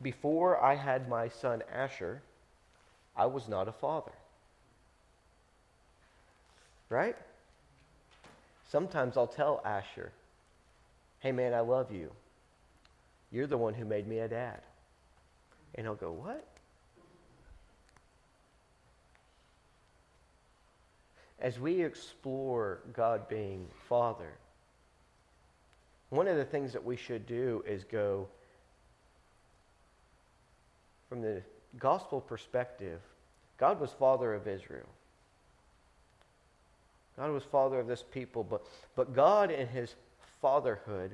before 0.01 0.59
I 0.59 0.75
had 0.75 1.07
my 1.07 1.27
son 1.27 1.61
Asher, 1.71 2.23
I 3.15 3.25
was 3.25 3.47
not 3.47 3.67
a 3.67 3.71
father. 3.71 4.11
Right? 6.89 7.15
Sometimes 8.69 9.17
I'll 9.17 9.27
tell 9.27 9.61
Asher, 9.65 10.11
hey 11.19 11.31
man, 11.31 11.53
I 11.53 11.59
love 11.59 11.91
you. 11.91 12.11
You're 13.31 13.47
the 13.47 13.57
one 13.57 13.73
who 13.73 13.85
made 13.85 14.07
me 14.07 14.19
a 14.19 14.27
dad. 14.27 14.59
And 15.75 15.85
he'll 15.85 15.95
go, 15.95 16.11
what? 16.11 16.45
As 21.39 21.59
we 21.59 21.81
explore 21.81 22.79
God 22.93 23.27
being 23.27 23.65
Father, 23.87 24.31
one 26.09 26.27
of 26.27 26.37
the 26.37 26.45
things 26.45 26.73
that 26.73 26.83
we 26.83 26.97
should 26.97 27.25
do 27.25 27.63
is 27.65 27.83
go, 27.85 28.27
from 31.09 31.21
the 31.21 31.41
gospel 31.79 32.21
perspective, 32.21 32.99
God 33.57 33.79
was 33.79 33.91
father 33.91 34.33
of 34.33 34.47
Israel. 34.47 34.87
God 37.17 37.31
was 37.31 37.43
father 37.43 37.79
of 37.79 37.87
this 37.87 38.03
people, 38.11 38.43
but, 38.43 38.65
but 38.95 39.13
God 39.13 39.51
in 39.51 39.67
his 39.67 39.93
fatherhood, 40.41 41.11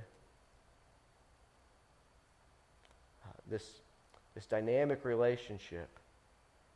uh, 3.25 3.31
this, 3.49 3.63
this 4.35 4.45
dynamic 4.45 5.03
relationship, 5.03 5.89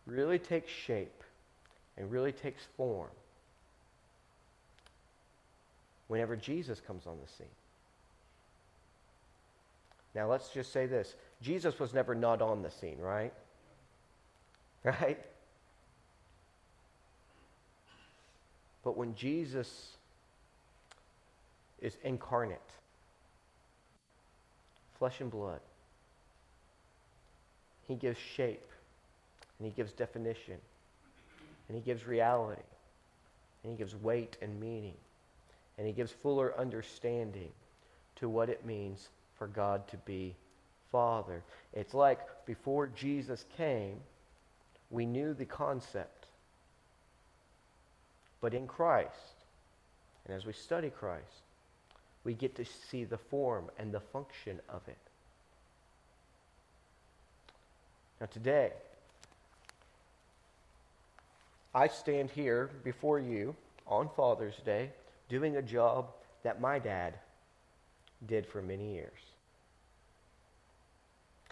really 0.05 0.39
takes 0.39 0.71
shape 0.71 1.23
and 1.97 2.11
really 2.11 2.31
takes 2.31 2.63
form 2.75 3.09
whenever 6.07 6.35
Jesus 6.35 6.81
comes 6.85 7.07
on 7.07 7.17
the 7.23 7.31
scene. 7.31 7.47
Now, 10.13 10.29
let's 10.29 10.49
just 10.49 10.73
say 10.73 10.87
this 10.87 11.15
Jesus 11.41 11.79
was 11.79 11.93
never 11.93 12.13
not 12.13 12.41
on 12.41 12.63
the 12.63 12.71
scene, 12.71 12.97
right? 12.99 13.31
Right? 14.83 15.19
But 18.83 18.97
when 18.97 19.13
Jesus 19.15 19.91
is 21.81 21.97
incarnate, 22.03 22.59
flesh 24.97 25.21
and 25.21 25.29
blood, 25.29 25.59
He 27.87 27.95
gives 27.95 28.17
shape, 28.17 28.69
and 29.59 29.67
He 29.67 29.73
gives 29.73 29.91
definition, 29.91 30.57
and 31.67 31.77
He 31.77 31.83
gives 31.83 32.07
reality, 32.07 32.61
and 33.63 33.71
He 33.71 33.77
gives 33.77 33.95
weight 33.95 34.37
and 34.41 34.59
meaning, 34.59 34.97
and 35.77 35.85
He 35.85 35.93
gives 35.93 36.11
fuller 36.11 36.57
understanding 36.57 37.51
to 38.15 38.29
what 38.29 38.49
it 38.49 38.65
means 38.65 39.09
for 39.37 39.47
God 39.47 39.87
to 39.89 39.97
be 39.97 40.35
Father. 40.91 41.43
It's 41.73 41.93
like 41.93 42.19
before 42.45 42.87
Jesus 42.87 43.45
came, 43.57 43.97
we 44.91 45.05
knew 45.05 45.33
the 45.33 45.45
concept. 45.45 46.27
But 48.41 48.53
in 48.53 48.67
Christ, 48.67 49.09
and 50.25 50.35
as 50.35 50.45
we 50.45 50.53
study 50.53 50.89
Christ, 50.89 51.43
we 52.23 52.33
get 52.33 52.55
to 52.55 52.65
see 52.65 53.05
the 53.05 53.17
form 53.17 53.69
and 53.79 53.91
the 53.91 53.99
function 53.99 54.59
of 54.69 54.81
it. 54.87 54.97
Now, 58.19 58.27
today, 58.27 58.71
I 61.73 61.87
stand 61.87 62.29
here 62.29 62.69
before 62.83 63.19
you 63.19 63.55
on 63.87 64.09
Father's 64.15 64.57
Day 64.65 64.91
doing 65.29 65.55
a 65.55 65.61
job 65.61 66.09
that 66.43 66.61
my 66.61 66.77
dad 66.77 67.15
did 68.27 68.45
for 68.45 68.61
many 68.61 68.93
years. 68.93 69.19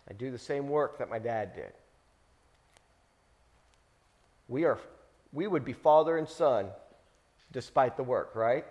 I 0.10 0.14
do 0.14 0.30
the 0.30 0.38
same 0.38 0.68
work 0.68 1.00
that 1.00 1.10
my 1.10 1.20
dad 1.20 1.56
did. 1.56 1.72
We 4.50 4.66
are 4.66 4.80
we 5.32 5.48
would 5.48 5.64
be 5.64 5.74
father 5.74 6.18
and 6.18 6.28
son 6.28 6.68
despite 7.52 7.96
the 7.96 8.04
work, 8.04 8.36
right? 8.36 8.66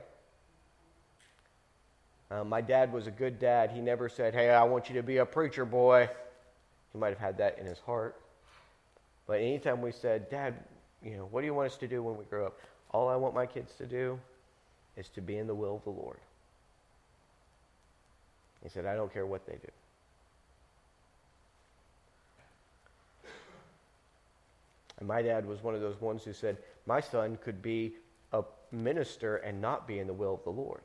Uh, 2.31 2.45
my 2.45 2.61
dad 2.61 2.93
was 2.93 3.07
a 3.07 3.11
good 3.11 3.39
dad. 3.39 3.71
He 3.71 3.81
never 3.81 4.09
said, 4.09 4.35
Hey, 4.35 4.51
I 4.51 4.65
want 4.65 4.91
you 4.91 4.97
to 4.97 5.03
be 5.03 5.17
a 5.17 5.25
preacher 5.25 5.65
boy. 5.65 6.11
He 6.93 6.99
might 6.99 7.09
have 7.09 7.19
had 7.19 7.39
that 7.39 7.59
in 7.59 7.67
his 7.67 7.79
heart. 7.79 8.21
But 9.27 9.41
anytime 9.41 9.83
we 9.83 9.93
said, 9.93 10.31
Dad, 10.31 10.55
you 11.03 11.17
know, 11.17 11.29
what 11.31 11.43
do 11.43 11.47
you 11.47 11.55
want 11.55 11.71
us 11.71 11.77
to 11.79 11.89
do 11.89 12.03
when 12.03 12.17
we 12.17 12.25
grow 12.25 12.47
up? 12.47 12.59
All 12.91 13.09
I 13.09 13.17
want 13.17 13.35
my 13.35 13.47
kids 13.47 13.75
to 13.77 13.87
do 13.87 14.19
is 14.97 15.09
to 15.11 15.21
be 15.21 15.37
in 15.37 15.47
the 15.47 15.55
will 15.55 15.77
of 15.77 15.85
the 15.85 15.91
Lord. 15.91 16.17
He 18.63 18.69
said, 18.71 18.87
I 18.87 18.97
don't 18.97 19.13
care 19.13 19.27
what 19.27 19.47
they 19.47 19.53
do. 19.53 19.71
And 24.99 25.07
my 25.07 25.23
dad 25.23 25.47
was 25.47 25.63
one 25.63 25.75
of 25.75 25.81
those 25.81 26.01
ones 26.01 26.25
who 26.25 26.33
said, 26.33 26.59
My 26.87 27.01
son 27.01 27.39
could 27.43 27.63
be 27.63 27.95
a 28.33 28.43
minister 28.73 29.37
and 29.37 29.61
not 29.61 29.87
be 29.87 29.99
in 29.99 30.07
the 30.07 30.13
will 30.13 30.35
of 30.35 30.45
the 30.45 30.51
Lord. 30.51 30.83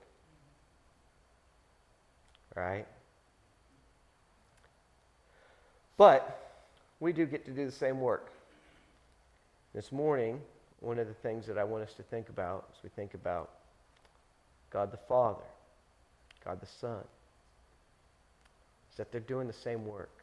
Right? 2.55 2.85
But 5.97 6.39
we 6.99 7.13
do 7.13 7.25
get 7.25 7.45
to 7.45 7.51
do 7.51 7.65
the 7.65 7.71
same 7.71 7.99
work. 7.99 8.31
This 9.73 9.91
morning, 9.91 10.39
one 10.79 10.99
of 10.99 11.07
the 11.07 11.13
things 11.15 11.47
that 11.47 11.57
I 11.57 11.63
want 11.63 11.83
us 11.83 11.93
to 11.95 12.03
think 12.03 12.29
about 12.29 12.69
as 12.75 12.83
we 12.83 12.89
think 12.89 13.15
about 13.15 13.49
God 14.69 14.91
the 14.91 14.97
Father, 14.97 15.43
God 16.45 16.61
the 16.61 16.67
Son, 16.67 17.03
is 18.91 18.97
that 18.97 19.11
they're 19.11 19.21
doing 19.21 19.47
the 19.47 19.53
same 19.53 19.85
work. 19.85 20.22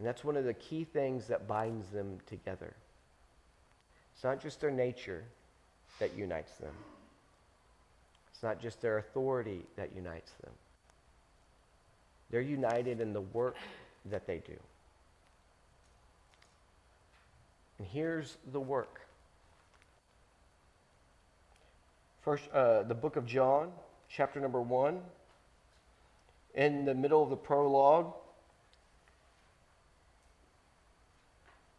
And 0.00 0.08
that's 0.08 0.24
one 0.24 0.38
of 0.38 0.46
the 0.46 0.54
key 0.54 0.84
things 0.84 1.26
that 1.26 1.46
binds 1.46 1.90
them 1.90 2.20
together. 2.26 2.72
It's 4.14 4.24
not 4.24 4.40
just 4.40 4.58
their 4.58 4.70
nature 4.70 5.24
that 5.98 6.16
unites 6.16 6.52
them, 6.54 6.72
it's 8.32 8.42
not 8.42 8.62
just 8.62 8.80
their 8.80 8.96
authority 8.96 9.60
that 9.76 9.90
unites 9.94 10.32
them. 10.42 10.52
They're 12.30 12.40
united 12.40 13.02
in 13.02 13.12
the 13.12 13.20
work 13.20 13.56
that 14.06 14.26
they 14.26 14.38
do. 14.38 14.56
And 17.78 17.86
here's 17.86 18.38
the 18.52 18.60
work. 18.60 19.02
First, 22.22 22.44
uh, 22.54 22.84
the 22.84 22.94
book 22.94 23.16
of 23.16 23.26
John, 23.26 23.70
chapter 24.08 24.40
number 24.40 24.62
one. 24.62 25.02
In 26.54 26.86
the 26.86 26.94
middle 26.94 27.22
of 27.22 27.28
the 27.28 27.36
prologue, 27.36 28.14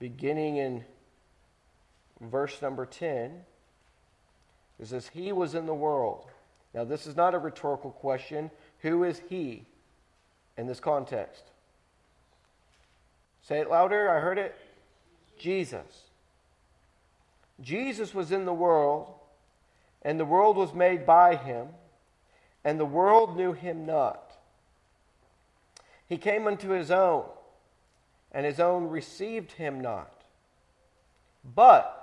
beginning 0.01 0.57
in 0.57 0.83
verse 2.19 2.59
number 2.59 2.87
10, 2.87 3.43
it 4.79 4.87
says, 4.87 5.07
He 5.13 5.31
was 5.31 5.53
in 5.53 5.67
the 5.67 5.75
world. 5.75 6.25
Now, 6.73 6.83
this 6.83 7.05
is 7.05 7.15
not 7.15 7.35
a 7.35 7.37
rhetorical 7.37 7.91
question. 7.91 8.49
Who 8.79 9.03
is 9.03 9.21
He 9.29 9.67
in 10.57 10.65
this 10.65 10.79
context? 10.79 11.43
Say 13.43 13.59
it 13.59 13.69
louder. 13.69 14.09
I 14.09 14.19
heard 14.19 14.39
it. 14.39 14.55
Jesus. 15.37 16.05
Jesus 17.61 18.15
was 18.15 18.31
in 18.31 18.45
the 18.45 18.53
world, 18.53 19.13
and 20.01 20.19
the 20.19 20.25
world 20.25 20.57
was 20.57 20.73
made 20.73 21.05
by 21.05 21.35
him, 21.35 21.67
and 22.63 22.79
the 22.79 22.85
world 22.85 23.37
knew 23.37 23.53
him 23.53 23.85
not. 23.85 24.31
He 26.09 26.17
came 26.17 26.47
unto 26.47 26.69
his 26.69 26.89
own 26.89 27.25
and 28.31 28.45
his 28.45 28.59
own 28.59 28.89
received 28.89 29.53
him 29.53 29.81
not. 29.81 30.23
But 31.43 31.97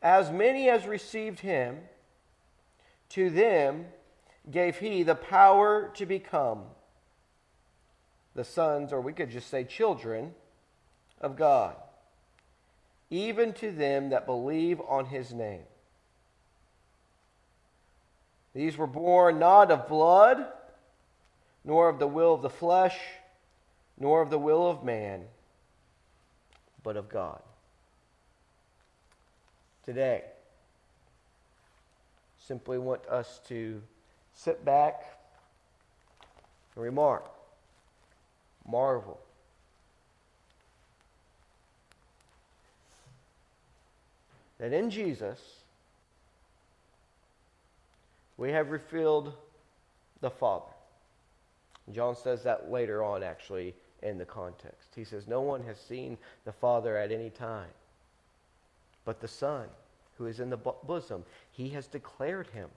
as 0.00 0.30
many 0.30 0.68
as 0.68 0.86
received 0.86 1.40
him, 1.40 1.78
to 3.10 3.30
them 3.30 3.86
gave 4.50 4.78
he 4.78 5.02
the 5.02 5.14
power 5.14 5.90
to 5.94 6.06
become 6.06 6.62
the 8.34 8.44
sons, 8.44 8.92
or 8.92 9.00
we 9.00 9.12
could 9.12 9.30
just 9.30 9.50
say 9.50 9.64
children, 9.64 10.34
of 11.20 11.36
God, 11.36 11.74
even 13.10 13.52
to 13.54 13.70
them 13.70 14.10
that 14.10 14.26
believe 14.26 14.80
on 14.88 15.06
his 15.06 15.32
name. 15.32 15.64
These 18.54 18.76
were 18.76 18.86
born 18.86 19.38
not 19.38 19.70
of 19.70 19.88
blood, 19.88 20.46
nor 21.64 21.88
of 21.88 21.98
the 21.98 22.06
will 22.06 22.34
of 22.34 22.42
the 22.42 22.50
flesh 22.50 22.98
nor 23.98 24.22
of 24.22 24.30
the 24.30 24.38
will 24.38 24.68
of 24.68 24.84
man, 24.84 25.24
but 26.82 26.96
of 26.96 27.08
God. 27.08 27.40
Today, 29.84 30.22
simply 32.38 32.78
want 32.78 33.04
us 33.06 33.40
to 33.48 33.82
sit 34.34 34.64
back 34.64 35.02
and 36.74 36.84
remark, 36.84 37.30
marvel. 38.66 39.18
That 44.58 44.72
in 44.72 44.90
Jesus, 44.90 45.40
we 48.36 48.50
have 48.50 48.70
revealed 48.70 49.32
the 50.20 50.30
Father. 50.30 50.72
John 51.92 52.14
says 52.16 52.42
that 52.44 52.70
later 52.70 53.02
on, 53.02 53.22
actually, 53.22 53.74
in 54.02 54.18
the 54.18 54.24
context. 54.24 54.88
He 54.94 55.04
says, 55.04 55.26
No 55.26 55.40
one 55.40 55.62
has 55.64 55.78
seen 55.78 56.18
the 56.44 56.52
Father 56.52 56.96
at 56.96 57.12
any 57.12 57.30
time, 57.30 57.70
but 59.04 59.20
the 59.20 59.28
Son, 59.28 59.66
who 60.16 60.26
is 60.26 60.40
in 60.40 60.50
the 60.50 60.56
bosom. 60.56 61.24
He 61.52 61.70
has 61.70 61.86
declared 61.86 62.48
him 62.48 62.68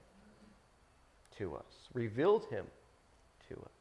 to 1.38 1.56
us, 1.56 1.90
revealed 1.94 2.46
him 2.46 2.66
to 3.50 3.56
us. 3.56 3.72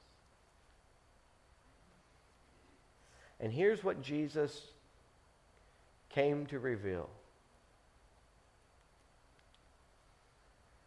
And 3.40 3.53
here's 3.53 3.83
what 3.83 4.03
Jesus 4.03 4.62
came 6.11 6.46
to 6.46 6.59
reveal 6.59 7.09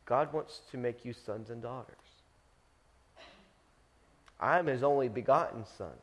God 0.05 0.33
wants 0.33 0.61
to 0.71 0.77
make 0.77 1.05
you 1.05 1.13
sons 1.13 1.49
and 1.49 1.61
daughters. 1.61 1.95
I'm 4.39 4.67
his 4.67 4.83
only 4.83 5.07
begotten 5.07 5.63
son. 5.77 5.93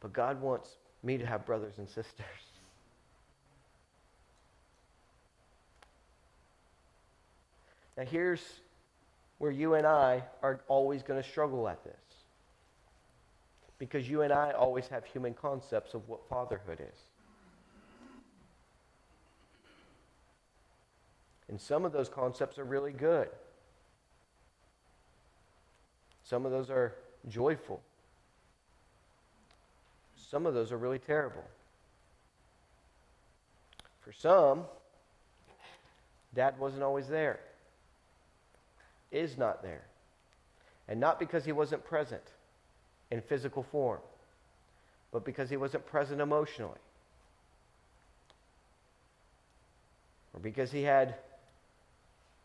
But 0.00 0.12
God 0.12 0.40
wants 0.40 0.76
me 1.02 1.18
to 1.18 1.26
have 1.26 1.46
brothers 1.46 1.74
and 1.78 1.88
sisters. 1.88 2.26
Now, 7.96 8.04
here's 8.04 8.42
where 9.38 9.50
you 9.50 9.74
and 9.74 9.86
I 9.86 10.22
are 10.42 10.60
always 10.68 11.02
going 11.02 11.22
to 11.22 11.28
struggle 11.28 11.68
at 11.68 11.82
this. 11.84 11.94
Because 13.78 14.08
you 14.08 14.22
and 14.22 14.32
I 14.32 14.52
always 14.52 14.88
have 14.88 15.04
human 15.04 15.34
concepts 15.34 15.94
of 15.94 16.08
what 16.08 16.26
fatherhood 16.28 16.80
is. 16.80 16.98
And 21.48 21.60
some 21.60 21.84
of 21.84 21.92
those 21.92 22.08
concepts 22.08 22.58
are 22.58 22.64
really 22.64 22.92
good. 22.92 23.28
Some 26.24 26.44
of 26.44 26.50
those 26.52 26.70
are 26.70 26.94
joyful. 27.28 27.80
Some 30.30 30.46
of 30.46 30.54
those 30.54 30.72
are 30.72 30.76
really 30.76 30.98
terrible. 30.98 31.44
For 34.00 34.12
some, 34.12 34.64
dad 36.34 36.58
wasn't 36.58 36.82
always 36.82 37.08
there, 37.08 37.40
is 39.10 39.38
not 39.38 39.62
there. 39.62 39.82
And 40.88 41.00
not 41.00 41.18
because 41.18 41.44
he 41.44 41.52
wasn't 41.52 41.84
present, 41.84 42.22
in 43.10 43.20
physical 43.20 43.62
form, 43.62 44.00
but 45.12 45.24
because 45.24 45.48
he 45.48 45.56
wasn't 45.56 45.86
present 45.86 46.20
emotionally, 46.20 46.78
or 50.34 50.40
because 50.40 50.72
he 50.72 50.82
had 50.82 51.14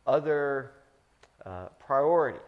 other 0.06 0.72
uh, 1.46 1.65
priorities. 1.80 2.39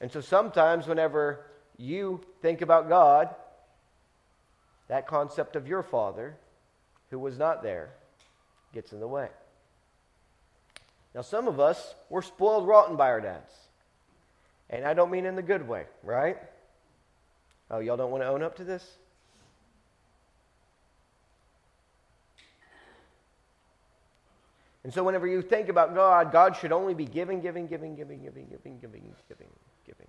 And 0.00 0.10
so 0.12 0.20
sometimes, 0.20 0.86
whenever 0.86 1.45
you 1.78 2.20
think 2.42 2.62
about 2.62 2.88
God, 2.88 3.34
that 4.88 5.06
concept 5.06 5.56
of 5.56 5.66
your 5.66 5.82
father, 5.82 6.36
who 7.10 7.18
was 7.18 7.38
not 7.38 7.62
there, 7.62 7.90
gets 8.72 8.92
in 8.92 9.00
the 9.00 9.08
way. 9.08 9.28
Now, 11.14 11.22
some 11.22 11.48
of 11.48 11.58
us, 11.58 11.94
we're 12.10 12.22
spoiled 12.22 12.66
rotten 12.66 12.96
by 12.96 13.08
our 13.08 13.20
dads. 13.20 13.52
And 14.68 14.84
I 14.84 14.94
don't 14.94 15.10
mean 15.10 15.24
in 15.24 15.36
the 15.36 15.42
good 15.42 15.66
way, 15.66 15.86
right? 16.02 16.36
Oh, 17.70 17.78
y'all 17.78 17.96
don't 17.96 18.10
want 18.10 18.22
to 18.22 18.28
own 18.28 18.42
up 18.42 18.56
to 18.56 18.64
this? 18.64 18.98
And 24.84 24.94
so, 24.94 25.02
whenever 25.02 25.26
you 25.26 25.42
think 25.42 25.68
about 25.68 25.94
God, 25.94 26.30
God 26.30 26.56
should 26.56 26.70
only 26.70 26.94
be 26.94 27.06
giving, 27.06 27.40
giving, 27.40 27.66
giving, 27.66 27.96
giving, 27.96 28.20
giving, 28.20 28.46
giving, 28.46 28.78
giving, 28.78 28.78
giving, 28.88 29.10
giving, 29.86 30.08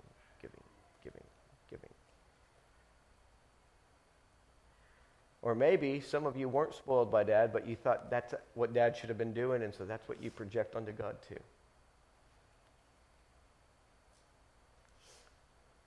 Or 5.40 5.54
maybe 5.54 6.00
some 6.00 6.26
of 6.26 6.36
you 6.36 6.48
weren't 6.48 6.74
spoiled 6.74 7.12
by 7.12 7.24
dad, 7.24 7.52
but 7.52 7.66
you 7.66 7.76
thought 7.76 8.10
that's 8.10 8.34
what 8.54 8.74
dad 8.74 8.96
should 8.96 9.08
have 9.08 9.18
been 9.18 9.32
doing, 9.32 9.62
and 9.62 9.72
so 9.72 9.84
that's 9.84 10.08
what 10.08 10.22
you 10.22 10.30
project 10.30 10.74
onto 10.74 10.92
God 10.92 11.16
too. 11.28 11.38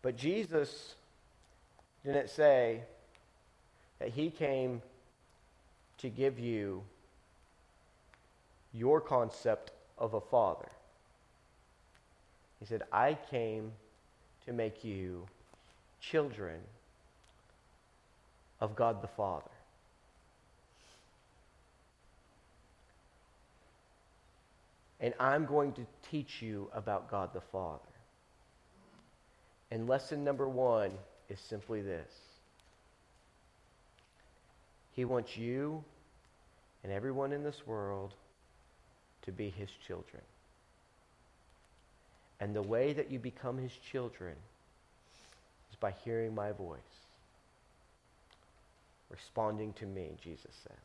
But 0.01 0.15
Jesus 0.15 0.95
didn't 2.03 2.29
say 2.29 2.81
that 3.99 4.09
he 4.09 4.29
came 4.31 4.81
to 5.99 6.09
give 6.09 6.39
you 6.39 6.83
your 8.73 9.01
concept 9.01 9.71
of 9.97 10.13
a 10.13 10.21
father. 10.21 10.69
He 12.59 12.65
said, 12.65 12.83
I 12.91 13.17
came 13.29 13.73
to 14.45 14.53
make 14.53 14.83
you 14.83 15.27
children 15.99 16.61
of 18.61 18.75
God 18.75 19.01
the 19.01 19.09
Father. 19.17 19.51
And 25.01 25.13
I'm 25.19 25.45
going 25.45 25.73
to 25.73 25.85
teach 26.11 26.41
you 26.41 26.69
about 26.73 27.09
God 27.09 27.31
the 27.33 27.41
Father. 27.51 27.81
And 29.71 29.89
lesson 29.89 30.23
number 30.23 30.47
one 30.47 30.91
is 31.27 31.39
simply 31.49 31.81
this 31.81 32.11
He 34.93 35.05
wants 35.05 35.35
you 35.35 35.83
and 36.83 36.91
everyone 36.91 37.31
in 37.31 37.43
this 37.43 37.61
world 37.65 38.13
to 39.23 39.31
be 39.31 39.49
his 39.49 39.69
children. 39.87 40.21
And 42.39 42.55
the 42.55 42.61
way 42.61 42.93
that 42.93 43.11
you 43.11 43.19
become 43.19 43.57
his 43.57 43.71
children 43.91 44.33
is 45.71 45.75
by 45.79 45.93
hearing 46.03 46.33
my 46.33 46.51
voice, 46.51 46.79
responding 49.11 49.73
to 49.73 49.85
me, 49.85 50.11
Jesus 50.21 50.55
says. 50.63 50.77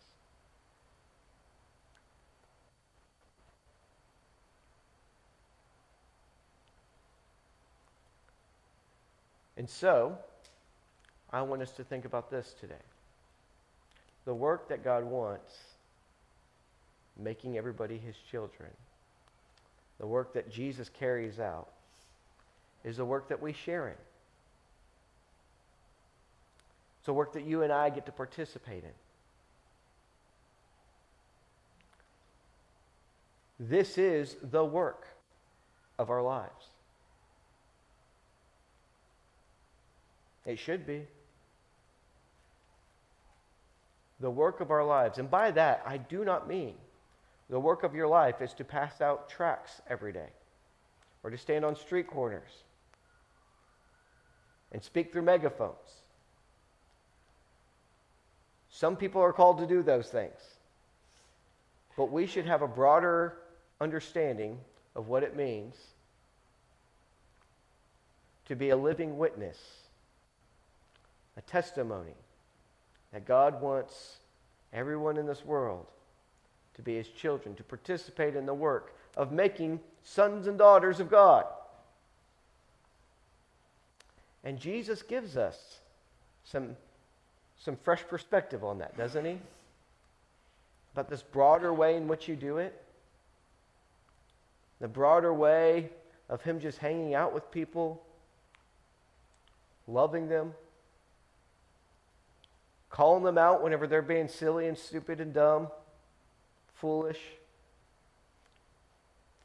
And 9.56 9.68
so, 9.68 10.18
I 11.32 11.42
want 11.42 11.62
us 11.62 11.70
to 11.72 11.84
think 11.84 12.04
about 12.04 12.30
this 12.30 12.54
today. 12.60 12.74
The 14.26 14.34
work 14.34 14.68
that 14.68 14.84
God 14.84 15.04
wants 15.04 15.54
making 17.18 17.56
everybody 17.56 17.96
his 17.96 18.16
children. 18.30 18.70
The 19.98 20.06
work 20.06 20.34
that 20.34 20.50
Jesus 20.50 20.90
carries 20.90 21.40
out 21.40 21.68
is 22.84 22.98
the 22.98 23.04
work 23.04 23.28
that 23.28 23.40
we 23.40 23.52
share 23.52 23.88
in. 23.88 24.05
It's 27.06 27.08
a 27.08 27.14
work 27.14 27.34
that 27.34 27.46
you 27.46 27.62
and 27.62 27.72
I 27.72 27.88
get 27.88 28.04
to 28.06 28.10
participate 28.10 28.82
in. 28.82 28.90
This 33.60 33.96
is 33.96 34.34
the 34.42 34.64
work 34.64 35.06
of 36.00 36.10
our 36.10 36.20
lives. 36.20 36.66
It 40.46 40.58
should 40.58 40.84
be. 40.84 41.06
The 44.18 44.28
work 44.28 44.60
of 44.60 44.72
our 44.72 44.84
lives. 44.84 45.18
And 45.18 45.30
by 45.30 45.52
that, 45.52 45.84
I 45.86 45.98
do 45.98 46.24
not 46.24 46.48
mean 46.48 46.74
the 47.48 47.60
work 47.60 47.84
of 47.84 47.94
your 47.94 48.08
life 48.08 48.42
is 48.42 48.52
to 48.54 48.64
pass 48.64 49.00
out 49.00 49.28
tracts 49.28 49.80
every 49.88 50.12
day 50.12 50.30
or 51.22 51.30
to 51.30 51.38
stand 51.38 51.64
on 51.64 51.76
street 51.76 52.08
corners 52.08 52.64
and 54.72 54.82
speak 54.82 55.12
through 55.12 55.22
megaphones. 55.22 56.02
Some 58.76 58.94
people 58.94 59.22
are 59.22 59.32
called 59.32 59.56
to 59.60 59.66
do 59.66 59.82
those 59.82 60.08
things. 60.10 60.38
But 61.96 62.12
we 62.12 62.26
should 62.26 62.44
have 62.44 62.60
a 62.60 62.68
broader 62.68 63.38
understanding 63.80 64.58
of 64.94 65.08
what 65.08 65.22
it 65.22 65.34
means 65.34 65.74
to 68.44 68.54
be 68.54 68.68
a 68.68 68.76
living 68.76 69.16
witness, 69.16 69.56
a 71.38 71.40
testimony 71.40 72.12
that 73.14 73.24
God 73.24 73.62
wants 73.62 74.16
everyone 74.74 75.16
in 75.16 75.24
this 75.24 75.42
world 75.42 75.86
to 76.74 76.82
be 76.82 76.96
his 76.96 77.08
children, 77.08 77.54
to 77.54 77.62
participate 77.62 78.36
in 78.36 78.44
the 78.44 78.52
work 78.52 78.94
of 79.16 79.32
making 79.32 79.80
sons 80.02 80.46
and 80.46 80.58
daughters 80.58 81.00
of 81.00 81.10
God. 81.10 81.46
And 84.44 84.60
Jesus 84.60 85.00
gives 85.00 85.38
us 85.38 85.78
some, 86.44 86.76
some 87.58 87.76
fresh 87.76 88.02
perspective 88.06 88.64
on 88.64 88.78
that, 88.78 88.96
doesn't 88.96 89.24
he? 89.24 89.38
About 90.92 91.10
this 91.10 91.22
broader 91.22 91.72
way 91.72 91.96
in 91.96 92.08
which 92.08 92.28
you 92.28 92.36
do 92.36 92.58
it. 92.58 92.82
The 94.80 94.88
broader 94.88 95.32
way 95.32 95.90
of 96.28 96.42
him 96.42 96.60
just 96.60 96.78
hanging 96.78 97.14
out 97.14 97.32
with 97.32 97.50
people, 97.50 98.02
loving 99.88 100.28
them, 100.28 100.54
calling 102.90 103.24
them 103.24 103.38
out 103.38 103.62
whenever 103.62 103.86
they're 103.86 104.02
being 104.02 104.28
silly 104.28 104.68
and 104.68 104.76
stupid 104.76 105.20
and 105.20 105.32
dumb 105.32 105.68
foolish, 106.76 107.20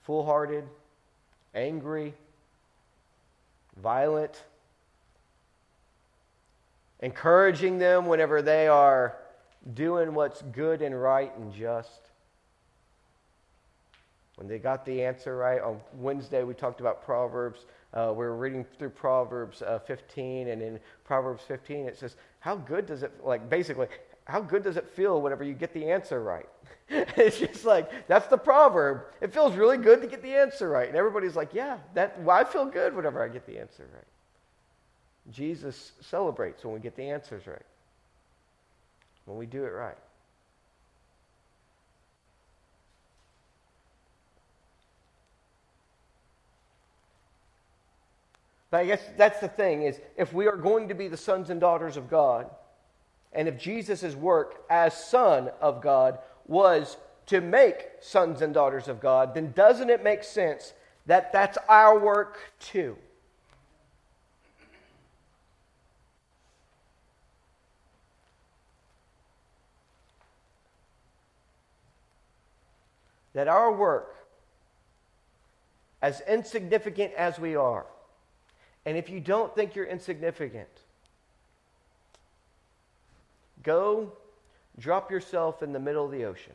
foolhardy, 0.04 0.62
angry, 1.56 2.14
violent, 3.82 4.44
encouraging 7.02 7.80
them 7.80 8.06
whenever 8.06 8.42
they 8.42 8.68
are 8.68 9.18
doing 9.74 10.14
what's 10.14 10.42
good 10.42 10.82
and 10.82 11.00
right 11.00 11.36
and 11.38 11.54
just. 11.54 12.10
When 14.36 14.48
they 14.48 14.58
got 14.58 14.86
the 14.86 15.04
answer 15.04 15.38
right, 15.38 15.62
on 15.62 15.80
Wednesday 15.94 16.44
we 16.44 16.54
talked 16.54 16.80
about 16.80 17.04
Proverbs. 17.04 17.66
Uh, 17.94 18.08
we 18.10 18.26
were 18.26 18.36
reading 18.36 18.66
through 18.80 18.90
Proverbs 18.90 19.62
uh, 19.62 19.80
15, 19.80 20.48
and 20.48 20.62
in 20.62 20.80
Proverbs 21.04 21.44
15 21.48 21.86
it 21.88 21.98
says, 21.98 22.16
How 22.40 22.56
good 22.56 22.86
does 22.86 23.04
it, 23.04 23.12
like 23.24 23.50
basically, 23.50 23.88
how 24.26 24.40
good 24.40 24.64
does 24.64 24.78
it 24.78 24.88
feel 24.88 25.22
whenever 25.22 25.44
you 25.44 25.54
get 25.54 25.74
the 25.74 25.92
answer 25.92 26.24
right? 26.24 26.48
it's 26.90 27.40
just 27.40 27.66
like, 27.66 28.08
that's 28.08 28.28
the 28.28 28.38
proverb. 28.38 29.04
It 29.20 29.34
feels 29.34 29.56
really 29.56 29.78
good 29.78 30.02
to 30.02 30.08
get 30.08 30.22
the 30.22 30.34
answer 30.34 30.70
right. 30.70 30.88
And 30.88 30.98
everybody's 30.98 31.36
like, 31.36 31.54
yeah, 31.54 31.78
that, 31.94 32.20
well, 32.22 32.38
I 32.38 32.44
feel 32.44 32.66
good 32.66 32.96
whenever 32.96 33.24
I 33.24 33.28
get 33.28 33.46
the 33.46 33.60
answer 33.60 33.88
right. 33.94 34.04
Jesus 35.30 35.92
celebrates 36.02 36.64
when 36.64 36.74
we 36.74 36.80
get 36.80 36.96
the 36.96 37.10
answers 37.10 37.46
right, 37.46 37.62
when 39.26 39.38
we 39.38 39.46
do 39.46 39.64
it 39.64 39.70
right. 39.70 39.98
But 48.72 48.80
I 48.80 48.86
guess 48.86 49.04
that's 49.18 49.40
the 49.40 49.50
thing 49.50 49.84
is 49.84 50.00
if 50.18 50.34
we 50.34 50.48
are 50.48 50.56
going 50.56 50.88
to 50.88 50.96
be 50.96 51.10
the 51.10 51.18
sons 51.18 51.50
and 51.50 51.60
daughters 51.60 51.98
of 51.98 52.10
God, 52.10 52.50
and 53.34 53.48
if 53.48 53.58
Jesus' 53.58 54.16
work 54.16 54.64
as 54.70 54.94
Son 54.94 55.52
of 55.60 55.82
God 55.82 56.20
was 56.48 56.98
to 57.28 57.42
make 57.42 57.90
sons 58.00 58.42
and 58.42 58.54
daughters 58.54 58.88
of 58.88 59.00
God, 59.00 59.34
then 59.34 59.52
doesn't 59.52 59.90
it 59.90 60.04
make 60.04 60.24
sense 60.24 60.74
that 61.06 61.32
that's 61.32 61.58
our 61.70 62.00
work 62.00 62.40
too? 62.60 62.98
That 73.34 73.48
our 73.48 73.72
work, 73.72 74.16
as 76.02 76.22
insignificant 76.28 77.14
as 77.14 77.40
we 77.40 77.56
are, 77.56 77.86
And 78.86 78.98
if 78.98 79.10
you 79.10 79.20
don't 79.20 79.54
think 79.56 79.76
you're 79.76 79.86
insignificant, 79.86 80.70
go 83.64 84.12
drop 84.80 85.12
yourself 85.12 85.62
in 85.62 85.72
the 85.72 85.80
middle 85.80 86.06
of 86.06 86.12
the 86.12 86.26
ocean. 86.26 86.54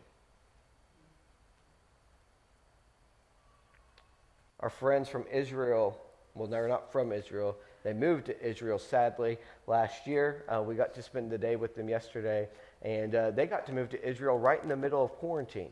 Our 4.60 4.70
friends 4.70 5.08
from 5.08 5.24
Israel, 5.30 6.00
well, 6.34 6.48
they're 6.48 6.68
not 6.68 6.90
from 6.90 7.12
Israel, 7.12 7.56
they 7.84 7.92
moved 7.92 8.26
to 8.26 8.44
Israel, 8.44 8.80
sadly, 8.80 9.38
last 9.68 10.08
year. 10.08 10.42
Uh, 10.48 10.60
we 10.60 10.74
got 10.74 10.94
to 10.94 11.02
spend 11.02 11.30
the 11.30 11.38
day 11.38 11.54
with 11.54 11.76
them 11.76 11.88
yesterday, 11.88 12.48
and 12.82 13.14
uh, 13.14 13.30
they 13.30 13.46
got 13.46 13.66
to 13.66 13.72
move 13.72 13.90
to 13.90 14.08
Israel 14.08 14.36
right 14.36 14.60
in 14.60 14.68
the 14.68 14.76
middle 14.76 15.04
of 15.04 15.12
quarantine. 15.12 15.70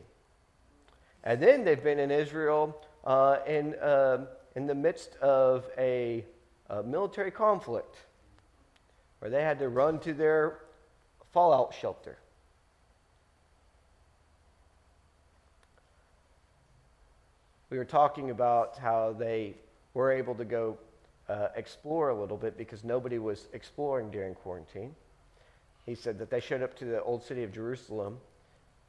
And 1.25 1.41
then 1.41 1.65
they've 1.65 1.83
been 1.83 1.99
in 1.99 2.11
Israel 2.11 2.79
uh, 3.03 3.37
in, 3.47 3.75
um, 3.81 4.27
in 4.55 4.67
the 4.67 4.75
midst 4.75 5.15
of 5.17 5.65
a, 5.77 6.23
a 6.69 6.83
military 6.83 7.31
conflict 7.31 7.97
where 9.19 9.31
they 9.31 9.41
had 9.41 9.57
to 9.59 9.69
run 9.69 9.99
to 9.99 10.13
their 10.13 10.59
fallout 11.33 11.73
shelter. 11.73 12.17
We 17.71 17.79
were 17.79 17.85
talking 17.85 18.29
about 18.29 18.77
how 18.77 19.15
they 19.17 19.55
were 19.95 20.11
able 20.11 20.35
to 20.35 20.45
go 20.45 20.77
uh, 21.27 21.47
explore 21.55 22.09
a 22.09 22.19
little 22.19 22.37
bit 22.37 22.55
because 22.55 22.83
nobody 22.83 23.17
was 23.17 23.47
exploring 23.53 24.11
during 24.11 24.35
quarantine. 24.35 24.93
He 25.87 25.95
said 25.95 26.19
that 26.19 26.29
they 26.29 26.39
showed 26.39 26.61
up 26.61 26.77
to 26.77 26.85
the 26.85 27.01
old 27.01 27.23
city 27.23 27.43
of 27.43 27.51
Jerusalem, 27.51 28.19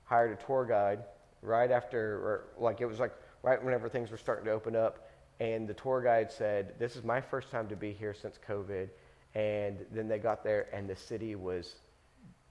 hired 0.05 0.39
a 0.39 0.45
tour 0.45 0.67
guide 0.67 1.03
right 1.47 1.71
after, 1.71 2.45
like 2.59 2.81
it 2.81 2.87
was 2.87 2.99
like 2.99 3.13
right 3.43 3.63
whenever 3.63 3.89
things 3.89 4.11
were 4.11 4.19
starting 4.19 4.45
to 4.45 4.51
open 4.51 4.77
up, 4.77 5.09
and 5.41 5.69
the 5.69 5.75
tour 5.75 6.03
guide 6.03 6.33
said, 6.33 6.75
This 6.79 6.97
is 6.97 7.05
my 7.05 7.21
first 7.21 7.51
time 7.51 7.69
to 7.69 7.77
be 7.77 7.93
here 7.93 8.15
since 8.15 8.39
COVID. 8.49 8.89
And 9.35 9.85
then 9.93 10.09
they 10.09 10.19
got 10.19 10.43
there, 10.43 10.67
and 10.73 10.89
the 10.89 10.97
city 10.97 11.35
was 11.35 11.75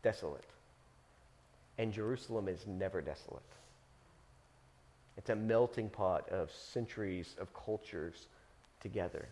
desolate. 0.04 0.46
And 1.80 1.92
Jerusalem 1.92 2.48
is 2.48 2.68
never 2.68 3.02
desolate. 3.02 3.42
It's 5.18 5.32
a 5.32 5.36
melting 5.36 5.90
pot 5.90 6.30
of 6.30 6.52
centuries 6.52 7.36
of 7.40 7.52
cultures 7.54 8.28
together. 8.82 9.28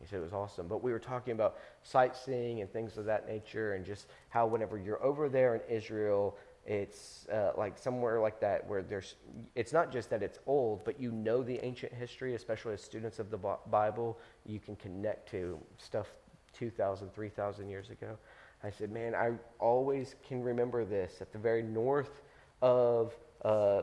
He 0.00 0.06
said 0.06 0.20
it 0.20 0.22
was 0.22 0.32
awesome. 0.32 0.68
But 0.68 0.82
we 0.82 0.92
were 0.92 0.98
talking 0.98 1.32
about 1.32 1.56
sightseeing 1.82 2.60
and 2.60 2.72
things 2.72 2.96
of 2.98 3.04
that 3.06 3.26
nature, 3.28 3.74
and 3.74 3.84
just 3.84 4.06
how 4.28 4.46
whenever 4.46 4.78
you're 4.78 5.02
over 5.02 5.28
there 5.28 5.56
in 5.56 5.60
Israel, 5.68 6.36
it's 6.66 7.26
uh, 7.28 7.52
like 7.56 7.78
somewhere 7.78 8.20
like 8.20 8.40
that 8.40 8.66
where 8.66 8.82
there's, 8.82 9.14
it's 9.54 9.72
not 9.72 9.90
just 9.90 10.10
that 10.10 10.22
it's 10.22 10.38
old, 10.46 10.84
but 10.84 11.00
you 11.00 11.10
know 11.10 11.42
the 11.42 11.64
ancient 11.64 11.92
history, 11.92 12.34
especially 12.34 12.74
as 12.74 12.82
students 12.82 13.18
of 13.18 13.30
the 13.30 13.38
Bible, 13.70 14.18
you 14.44 14.60
can 14.60 14.76
connect 14.76 15.30
to 15.30 15.58
stuff 15.78 16.08
2,000, 16.52 17.12
3,000 17.12 17.68
years 17.68 17.90
ago. 17.90 18.18
I 18.62 18.70
said, 18.70 18.92
man, 18.92 19.14
I 19.14 19.32
always 19.58 20.16
can 20.26 20.42
remember 20.42 20.84
this. 20.84 21.20
At 21.20 21.32
the 21.32 21.38
very 21.38 21.62
north 21.62 22.22
of, 22.60 23.14
uh, 23.44 23.82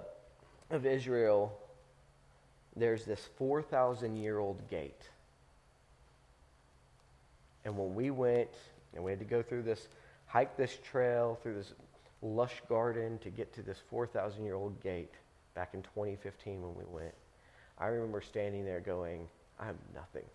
of 0.70 0.86
Israel, 0.86 1.58
there's 2.76 3.06
this 3.06 3.30
4,000 3.38 4.16
year 4.16 4.40
old 4.40 4.70
gate 4.70 5.10
and 7.66 7.76
when 7.76 7.96
we 7.96 8.12
went, 8.12 8.50
and 8.94 9.04
we 9.04 9.12
had 9.12 9.20
to 9.20 9.26
go 9.26 9.42
through 9.42 9.64
this, 9.64 9.88
hike 10.28 10.56
this 10.56 10.78
trail 10.90 11.38
through 11.42 11.56
this 11.56 11.74
lush 12.22 12.62
garden 12.70 13.18
to 13.20 13.30
get 13.30 13.54
to 13.56 13.62
this 13.62 13.80
4,000 13.90 14.46
year 14.46 14.56
old 14.56 14.82
gate 14.82 15.12
back 15.56 15.74
in 15.74 15.82
2015 15.82 16.62
when 16.62 16.76
we 16.76 16.84
went, 16.90 17.14
I 17.78 17.88
remember 17.88 18.22
standing 18.22 18.64
there 18.64 18.80
going, 18.80 19.28
I'm 19.60 19.78
nothing. 19.94 20.26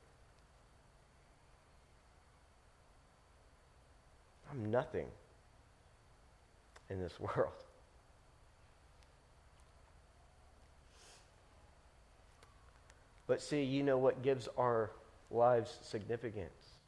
I'm 4.50 4.70
nothing 4.70 5.06
in 6.90 7.00
this 7.00 7.18
world. 7.20 7.52
But 13.26 13.40
see, 13.40 13.62
you 13.62 13.84
know 13.84 13.96
what 13.96 14.22
gives 14.22 14.48
our 14.58 14.90
lives 15.30 15.78
significance? 15.82 16.79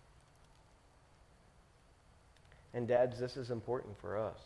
And, 2.75 2.89
dads, 2.89 3.19
this 3.19 3.37
is 3.37 3.51
important 3.51 3.99
for 4.01 4.17
us. 4.17 4.39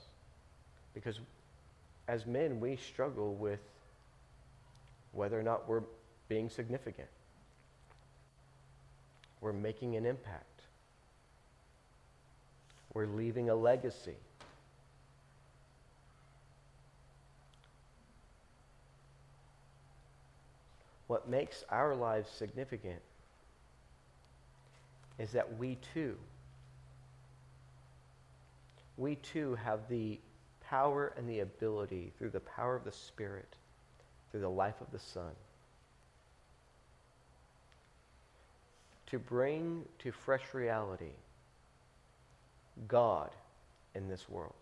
Because 0.94 1.20
as 2.08 2.26
men, 2.26 2.60
we 2.60 2.76
struggle 2.76 3.34
with 3.34 3.60
whether 5.12 5.38
or 5.38 5.42
not 5.42 5.68
we're 5.68 5.82
being 6.28 6.48
significant, 6.48 7.08
we're 9.40 9.52
making 9.52 9.96
an 9.96 10.04
impact, 10.04 10.62
we're 12.94 13.06
leaving 13.06 13.50
a 13.50 13.54
legacy. 13.54 14.16
What 21.06 21.28
makes 21.28 21.64
our 21.70 21.94
lives 21.94 22.28
significant 22.30 23.00
is 25.18 25.30
that 25.32 25.56
we 25.56 25.78
too 25.94 26.16
we 28.96 29.16
too 29.16 29.54
have 29.56 29.80
the 29.88 30.18
power 30.60 31.12
and 31.16 31.28
the 31.28 31.40
ability 31.40 32.12
through 32.18 32.30
the 32.30 32.40
power 32.40 32.74
of 32.74 32.84
the 32.84 32.92
Spirit, 32.92 33.56
through 34.30 34.40
the 34.40 34.48
life 34.48 34.80
of 34.80 34.90
the 34.90 34.98
Son, 34.98 35.32
to 39.06 39.18
bring 39.18 39.84
to 40.00 40.10
fresh 40.10 40.54
reality 40.54 41.12
God 42.88 43.30
in 43.94 44.08
this 44.08 44.28
world. 44.28 44.54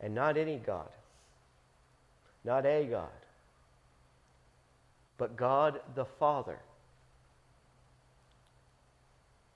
And 0.00 0.14
not 0.14 0.36
any 0.36 0.56
God, 0.58 0.90
not 2.44 2.66
a 2.66 2.84
God, 2.84 3.08
but 5.16 5.36
God 5.36 5.80
the 5.94 6.04
Father 6.04 6.58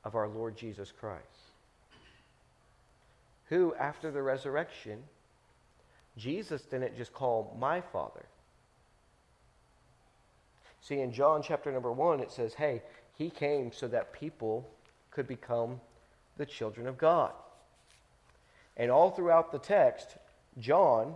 of 0.04 0.16
our 0.16 0.26
Lord 0.26 0.56
Jesus 0.56 0.92
Christ 0.98 1.51
who, 3.52 3.74
after 3.74 4.10
the 4.10 4.22
resurrection, 4.22 4.98
Jesus 6.16 6.62
didn't 6.62 6.96
just 6.96 7.12
call 7.12 7.54
my 7.60 7.82
Father. 7.82 8.24
See, 10.80 11.00
in 11.00 11.12
John 11.12 11.42
chapter 11.42 11.70
number 11.70 11.92
one, 11.92 12.20
it 12.20 12.32
says, 12.32 12.54
hey, 12.54 12.80
he 13.18 13.28
came 13.28 13.70
so 13.70 13.88
that 13.88 14.14
people 14.14 14.66
could 15.10 15.28
become 15.28 15.82
the 16.38 16.46
children 16.46 16.86
of 16.86 16.96
God. 16.96 17.32
And 18.78 18.90
all 18.90 19.10
throughout 19.10 19.52
the 19.52 19.58
text, 19.58 20.16
John 20.58 21.12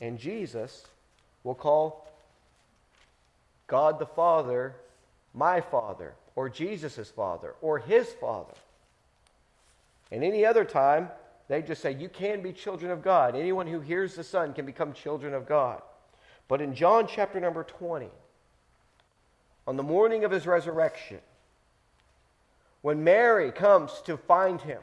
and 0.00 0.20
Jesus 0.20 0.86
will 1.42 1.56
call 1.56 2.06
God 3.66 3.98
the 3.98 4.06
Father 4.06 4.76
my 5.34 5.62
Father, 5.62 6.14
or 6.36 6.48
Jesus' 6.48 7.10
Father, 7.10 7.56
or 7.60 7.80
his 7.80 8.06
Father. 8.20 8.54
And 10.10 10.24
any 10.24 10.44
other 10.44 10.64
time, 10.64 11.08
they 11.48 11.62
just 11.62 11.82
say, 11.82 11.92
You 11.92 12.08
can 12.08 12.42
be 12.42 12.52
children 12.52 12.90
of 12.90 13.02
God. 13.02 13.34
Anyone 13.34 13.66
who 13.66 13.80
hears 13.80 14.14
the 14.14 14.24
Son 14.24 14.52
can 14.52 14.66
become 14.66 14.92
children 14.92 15.34
of 15.34 15.46
God. 15.46 15.82
But 16.46 16.60
in 16.60 16.74
John 16.74 17.06
chapter 17.06 17.40
number 17.40 17.62
20, 17.62 18.08
on 19.66 19.76
the 19.76 19.82
morning 19.82 20.24
of 20.24 20.30
his 20.30 20.46
resurrection, 20.46 21.18
when 22.80 23.04
Mary 23.04 23.50
comes 23.50 24.00
to 24.06 24.16
find 24.16 24.60
him, 24.60 24.80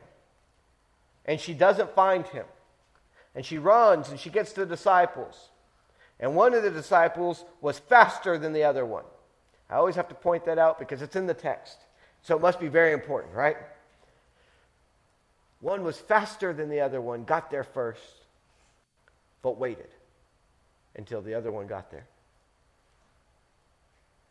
and 1.26 1.40
she 1.40 1.54
doesn't 1.54 1.96
find 1.96 2.28
him, 2.28 2.46
and 3.34 3.44
she 3.44 3.58
runs 3.58 4.10
and 4.10 4.20
she 4.20 4.30
gets 4.30 4.54
to 4.54 4.62
the 4.62 4.76
disciples, 4.76 5.50
and 6.20 6.36
one 6.36 6.54
of 6.54 6.64
the 6.64 6.70
disciples 6.70 7.44
was 7.62 7.80
faster 7.80 8.38
than 8.38 8.54
the 8.54 8.64
other 8.64 8.86
one. 8.86 9.04
I 9.70 9.76
always 9.76 9.96
have 9.96 10.08
to 10.10 10.16
point 10.16 10.46
that 10.46 10.60
out 10.60 10.78
because 10.78 11.02
it's 11.02 11.16
in 11.16 11.26
the 11.26 11.34
text. 11.34 11.78
So 12.22 12.36
it 12.36 12.42
must 12.42 12.60
be 12.60 12.68
very 12.68 12.94
important, 12.94 13.34
right? 13.34 13.58
One 15.62 15.84
was 15.84 15.98
faster 15.98 16.54
than 16.54 16.70
the 16.70 16.82
other 16.82 17.02
one, 17.02 17.24
got 17.24 17.50
there 17.50 17.63
first, 17.63 18.02
but 19.41 19.58
waited 19.58 19.89
until 20.96 21.22
the 21.22 21.34
other 21.34 21.52
one 21.52 21.68
got 21.68 21.91
there. 21.91 22.06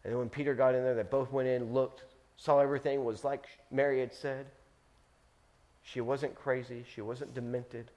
And 0.03 0.13
then 0.13 0.19
when 0.19 0.29
Peter 0.29 0.55
got 0.55 0.75
in 0.75 0.83
there, 0.83 0.95
they 0.95 1.03
both 1.03 1.33
went 1.33 1.49
in, 1.49 1.73
looked, 1.73 2.05
saw 2.37 2.59
everything 2.59 3.05
was 3.05 3.25
like 3.25 3.47
Mary 3.71 4.01
had 4.01 4.13
said. 4.13 4.47
She 5.83 6.01
wasn't 6.01 6.35
crazy. 6.35 6.85
She 6.95 7.01
wasn't 7.01 7.35
demented. 7.35 7.91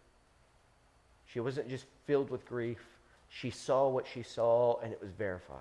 She 1.25 1.39
wasn't 1.39 1.69
just 1.69 1.85
filled 2.05 2.29
with 2.29 2.45
grief. 2.45 2.79
She 3.29 3.49
saw 3.49 3.89
what 3.89 4.05
she 4.07 4.23
saw, 4.23 4.79
and 4.79 4.93
it 4.93 5.01
was 5.01 5.11
verified. 5.11 5.59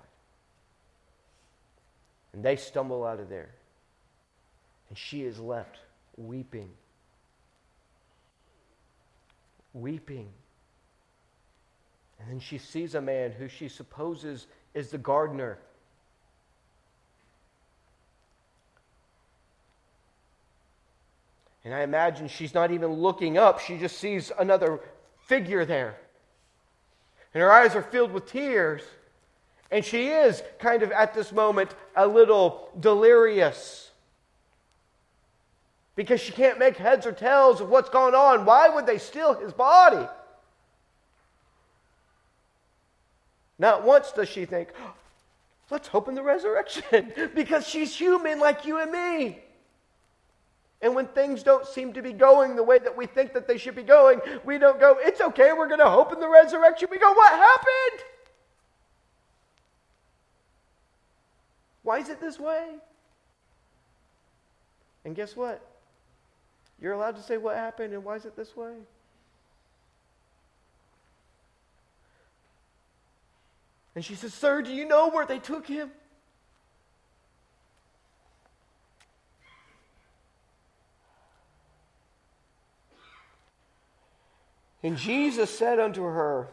And 2.33 2.43
they 2.43 2.55
stumble 2.55 3.05
out 3.05 3.19
of 3.19 3.29
there. 3.29 3.49
And 4.89 4.97
she 4.97 5.23
is 5.23 5.39
left 5.39 5.77
weeping 6.15 6.69
weeping. 9.73 10.29
And 12.19 12.29
then 12.29 12.39
she 12.39 12.57
sees 12.57 12.95
a 12.95 13.01
man 13.01 13.31
who 13.31 13.47
she 13.47 13.69
supposes 13.69 14.47
is 14.73 14.89
the 14.89 14.97
gardener. 14.97 15.59
And 21.63 21.73
I 21.75 21.81
imagine 21.81 22.27
she's 22.27 22.53
not 22.53 22.71
even 22.71 22.93
looking 22.93 23.37
up, 23.37 23.59
she 23.59 23.77
just 23.77 23.97
sees 23.97 24.31
another 24.39 24.79
figure 25.25 25.65
there. 25.65 25.97
And 27.33 27.43
her 27.43 27.51
eyes 27.51 27.75
are 27.75 27.83
filled 27.83 28.13
with 28.13 28.25
tears. 28.25 28.81
And 29.69 29.83
she 29.83 30.07
is 30.07 30.41
kind 30.59 30.81
of 30.81 30.91
at 30.91 31.13
this 31.13 31.31
moment 31.33 31.75
a 31.95 32.07
little 32.07 32.69
delirious 32.79 33.86
because 35.97 36.21
she 36.21 36.31
can't 36.31 36.59
make 36.59 36.77
heads 36.77 37.07
or 37.07 37.11
tails 37.11 37.59
of 37.59 37.69
what's 37.69 37.89
going 37.89 38.13
on. 38.13 38.45
Why 38.45 38.69
would 38.69 38.85
they 38.85 38.99
steal 38.99 39.33
his 39.33 39.51
body? 39.51 40.07
Not 43.57 43.83
once 43.83 44.11
does 44.11 44.29
she 44.29 44.45
think, 44.45 44.69
let's 45.71 45.87
hope 45.87 46.07
in 46.07 46.13
the 46.13 46.21
resurrection 46.21 47.11
because 47.35 47.67
she's 47.67 47.93
human 47.93 48.39
like 48.39 48.63
you 48.63 48.79
and 48.79 48.91
me. 48.91 49.39
And 50.83 50.93
when 50.93 51.07
things 51.07 51.41
don't 51.41 51.65
seem 51.65 51.93
to 51.93 52.03
be 52.03 52.13
going 52.13 52.55
the 52.55 52.63
way 52.63 52.77
that 52.77 52.95
we 52.95 53.07
think 53.07 53.33
that 53.33 53.47
they 53.47 53.57
should 53.57 53.75
be 53.75 53.81
going, 53.81 54.21
we 54.45 54.59
don't 54.59 54.79
go, 54.79 54.97
it's 54.99 55.19
okay, 55.19 55.51
we're 55.57 55.67
going 55.67 55.79
to 55.79 55.89
hope 55.89 56.13
in 56.13 56.19
the 56.19 56.29
resurrection. 56.29 56.89
We 56.91 56.99
go, 56.99 57.11
what 57.11 57.31
happened? 57.31 58.03
Why 61.81 61.97
is 61.97 62.09
it 62.09 62.21
this 62.21 62.39
way? 62.39 62.75
And 65.03 65.15
guess 65.15 65.35
what? 65.35 65.66
You're 66.79 66.93
allowed 66.93 67.15
to 67.15 67.23
say 67.23 67.37
what 67.37 67.55
happened 67.55 67.93
and 67.93 68.03
why 68.03 68.15
is 68.15 68.25
it 68.25 68.35
this 68.35 68.55
way? 68.55 68.73
And 73.95 74.05
she 74.05 74.13
says, 74.13 74.31
Sir, 74.33 74.61
do 74.61 74.71
you 74.71 74.87
know 74.87 75.09
where 75.09 75.25
they 75.25 75.39
took 75.39 75.65
him? 75.65 75.89
And 84.83 84.97
Jesus 84.97 85.49
said 85.57 85.79
unto 85.79 86.03
her, 86.03 86.49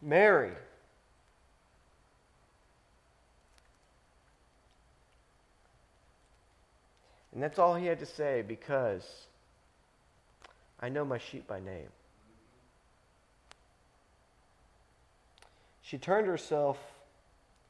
Mary. 0.00 0.52
And 7.34 7.42
that's 7.42 7.58
all 7.58 7.74
he 7.74 7.86
had 7.86 7.98
to 7.98 8.06
say 8.06 8.42
because 8.46 9.04
I 10.80 10.88
know 10.88 11.04
my 11.04 11.18
sheep 11.18 11.48
by 11.48 11.58
name. 11.58 11.88
She 15.82 15.98
turned 15.98 16.26
herself 16.26 16.78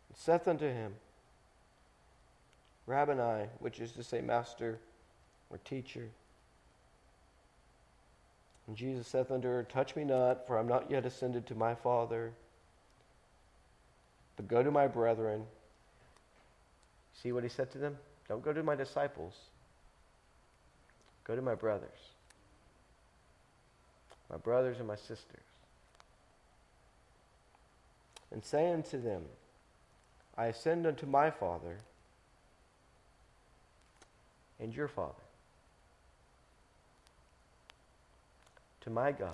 and 0.08 0.16
saith 0.16 0.46
unto 0.46 0.66
him, 0.66 0.94
Rabboni, 2.86 3.48
which 3.58 3.80
is 3.80 3.92
to 3.92 4.04
say, 4.04 4.20
Master 4.20 4.78
or 5.50 5.58
Teacher. 5.58 6.10
And 8.66 8.76
Jesus 8.76 9.08
saith 9.08 9.30
unto 9.30 9.48
her, 9.48 9.62
Touch 9.62 9.96
me 9.96 10.04
not, 10.04 10.46
for 10.46 10.58
I 10.58 10.60
am 10.60 10.68
not 10.68 10.90
yet 10.90 11.06
ascended 11.06 11.46
to 11.46 11.54
my 11.54 11.74
Father, 11.74 12.32
but 14.36 14.46
go 14.46 14.62
to 14.62 14.70
my 14.70 14.86
brethren. 14.86 15.44
See 17.22 17.32
what 17.32 17.42
he 17.42 17.48
said 17.48 17.70
to 17.72 17.78
them? 17.78 17.96
Don't 18.28 18.44
go 18.44 18.52
to 18.52 18.62
my 18.62 18.74
disciples. 18.74 19.34
Go 21.24 21.34
to 21.34 21.42
my 21.42 21.54
brothers. 21.54 21.90
My 24.30 24.36
brothers 24.36 24.78
and 24.78 24.86
my 24.86 24.96
sisters. 24.96 25.40
And 28.30 28.44
say 28.44 28.72
unto 28.72 29.00
them, 29.00 29.22
I 30.36 30.46
ascend 30.46 30.86
unto 30.86 31.06
my 31.06 31.30
Father 31.30 31.78
and 34.60 34.74
your 34.74 34.88
Father, 34.88 35.12
to 38.82 38.90
my 38.90 39.12
God, 39.12 39.32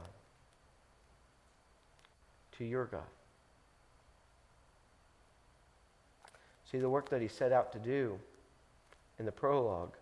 to 2.59 2.65
your 2.65 2.85
God. 2.85 3.03
See, 6.71 6.79
the 6.79 6.89
work 6.89 7.09
that 7.11 7.21
he 7.21 7.29
set 7.29 7.53
out 7.53 7.73
to 7.73 7.79
do 7.79 8.19
in 9.19 9.25
the 9.25 9.33
prologue 9.33 9.95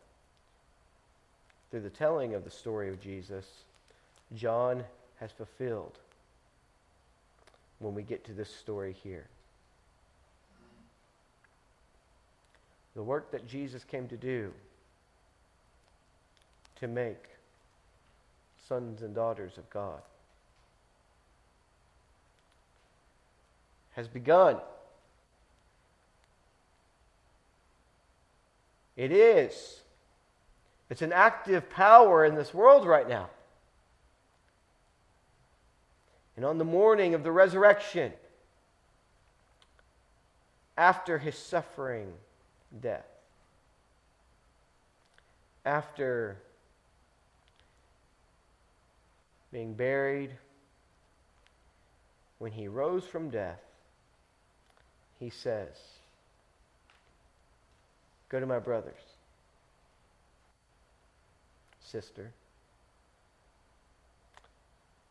through 1.71 1.81
the 1.81 1.91
telling 1.91 2.35
of 2.35 2.45
the 2.45 2.51
story 2.51 2.89
of 2.89 3.01
Jesus, 3.01 3.47
John 4.35 4.85
has 5.21 5.31
fulfilled 5.33 5.99
when 7.79 7.95
we 7.95 8.03
get 8.03 8.25
to 8.25 8.33
this 8.33 8.53
story 8.55 8.97
here. 9.03 9.27
The 12.97 13.03
work 13.03 13.31
that 13.31 13.47
Jesus 13.47 13.85
came 13.85 14.09
to 14.09 14.17
do 14.17 14.53
to 16.81 16.89
make 16.89 17.25
sons 18.69 19.03
and 19.03 19.15
daughters 19.15 19.57
of 19.59 19.69
God 19.71 20.01
has 23.93 24.09
begun. 24.09 24.57
It 28.97 29.13
is 29.13 29.81
it's 30.91 31.03
an 31.03 31.13
active 31.13 31.69
power 31.69 32.25
in 32.25 32.35
this 32.35 32.55
world 32.55 32.87
right 32.87 33.09
now. 33.09 33.29
And 36.37 36.45
on 36.45 36.59
the 36.59 36.65
morning 36.65 37.15
of 37.15 37.25
the 37.25 37.33
resurrection, 37.33 38.13
after 40.77 41.19
his 41.19 41.37
suffering 41.37 42.13
death, 42.81 43.07
after 45.65 46.37
being 49.53 49.75
buried, 49.75 50.31
when 52.39 52.53
he 52.53 52.69
rose 52.69 53.05
from 53.05 53.31
death, 53.31 53.61
he 55.19 55.29
says, 55.29 55.77
Go 58.29 58.39
to 58.39 58.47
my 58.47 58.59
brothers 58.59 59.08
sister. 61.91 62.33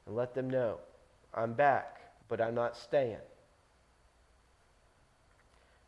And 0.05 0.15
let 0.15 0.33
them 0.33 0.49
know 0.49 0.77
I'm 1.33 1.53
back, 1.53 2.01
but 2.29 2.39
I'm 2.41 2.55
not 2.55 2.77
staying. 2.77 3.17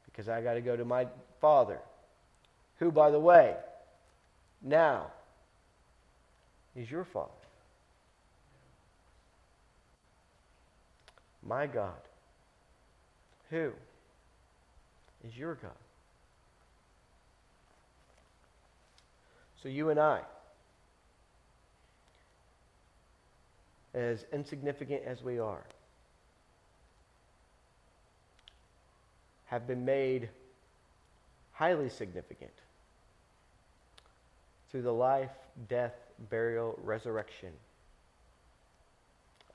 Because 0.06 0.28
I 0.28 0.42
got 0.42 0.56
to 0.56 0.62
go 0.62 0.76
to 0.76 0.86
my 0.86 1.08
father, 1.40 1.80
who, 2.80 2.92
by 2.92 3.10
the 3.10 3.20
way, 3.20 3.56
now 4.62 5.08
is 6.76 6.90
your 6.90 7.06
father. 7.06 7.32
My 11.48 11.68
God, 11.68 11.94
who 13.50 13.72
is 15.26 15.38
your 15.38 15.56
God. 15.56 15.72
So 19.64 19.70
you 19.70 19.90
and 19.90 20.00
I, 20.00 20.22
as 23.94 24.26
insignificant 24.32 25.04
as 25.06 25.24
we 25.24 25.40
are, 25.40 25.64
have 29.46 29.68
been 29.68 29.84
made 29.84 30.30
highly 31.54 31.90
significant 31.90 32.52
through 34.72 34.84
the 34.84 34.94
life, 34.94 35.32
death, 35.68 35.96
burial, 36.30 36.78
resurrection 36.84 37.50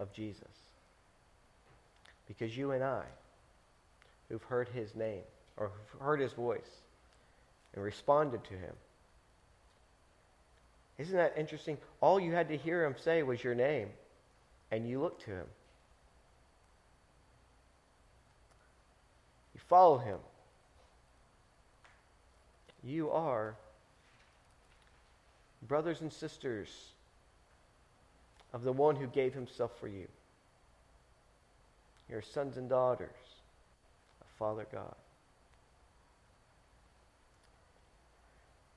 of 0.00 0.12
Jesus. 0.12 0.42
Because 2.26 2.56
you 2.56 2.72
and 2.72 2.82
I, 2.82 3.04
who've 4.28 4.42
heard 4.42 4.68
his 4.68 4.94
name 4.94 5.22
or 5.56 5.70
heard 6.00 6.20
his 6.20 6.32
voice 6.32 6.80
and 7.74 7.84
responded 7.84 8.42
to 8.44 8.54
him, 8.54 8.74
isn't 10.98 11.16
that 11.16 11.34
interesting? 11.36 11.78
All 12.00 12.18
you 12.18 12.32
had 12.32 12.48
to 12.48 12.56
hear 12.56 12.84
him 12.84 12.94
say 13.02 13.22
was 13.22 13.42
your 13.42 13.54
name 13.54 13.88
and 14.74 14.88
you 14.88 15.00
look 15.00 15.20
to 15.20 15.30
him. 15.30 15.46
You 19.54 19.60
follow 19.68 19.98
him. 19.98 20.18
You 22.82 23.12
are 23.12 23.54
brothers 25.68 26.00
and 26.00 26.12
sisters 26.12 26.68
of 28.52 28.64
the 28.64 28.72
one 28.72 28.96
who 28.96 29.06
gave 29.06 29.32
himself 29.32 29.78
for 29.78 29.86
you. 29.86 30.08
You're 32.10 32.20
sons 32.20 32.56
and 32.56 32.68
daughters 32.68 33.08
of 34.20 34.26
Father 34.38 34.66
God. 34.72 34.96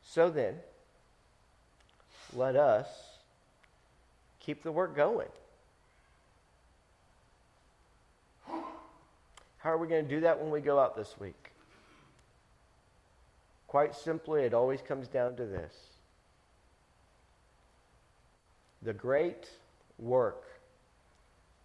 So 0.04 0.30
then, 0.30 0.54
let 2.36 2.56
us 2.56 2.88
keep 4.39 4.62
the 4.62 4.72
work 4.72 4.95
going. 4.95 5.28
How 9.68 9.74
are 9.74 9.78
we 9.78 9.89
going 9.89 10.07
to 10.07 10.09
do 10.09 10.22
that 10.22 10.39
when 10.39 10.49
we 10.49 10.61
go 10.61 10.80
out 10.80 10.95
this 10.95 11.13
week? 11.20 11.51
Quite 13.68 13.97
simply, 13.97 14.43
it 14.43 14.53
always 14.53 14.82
comes 14.82 15.09
down 15.09 15.36
to 15.36 15.45
this 15.45 15.74
the 18.82 18.93
great 18.93 19.49
work 19.99 20.45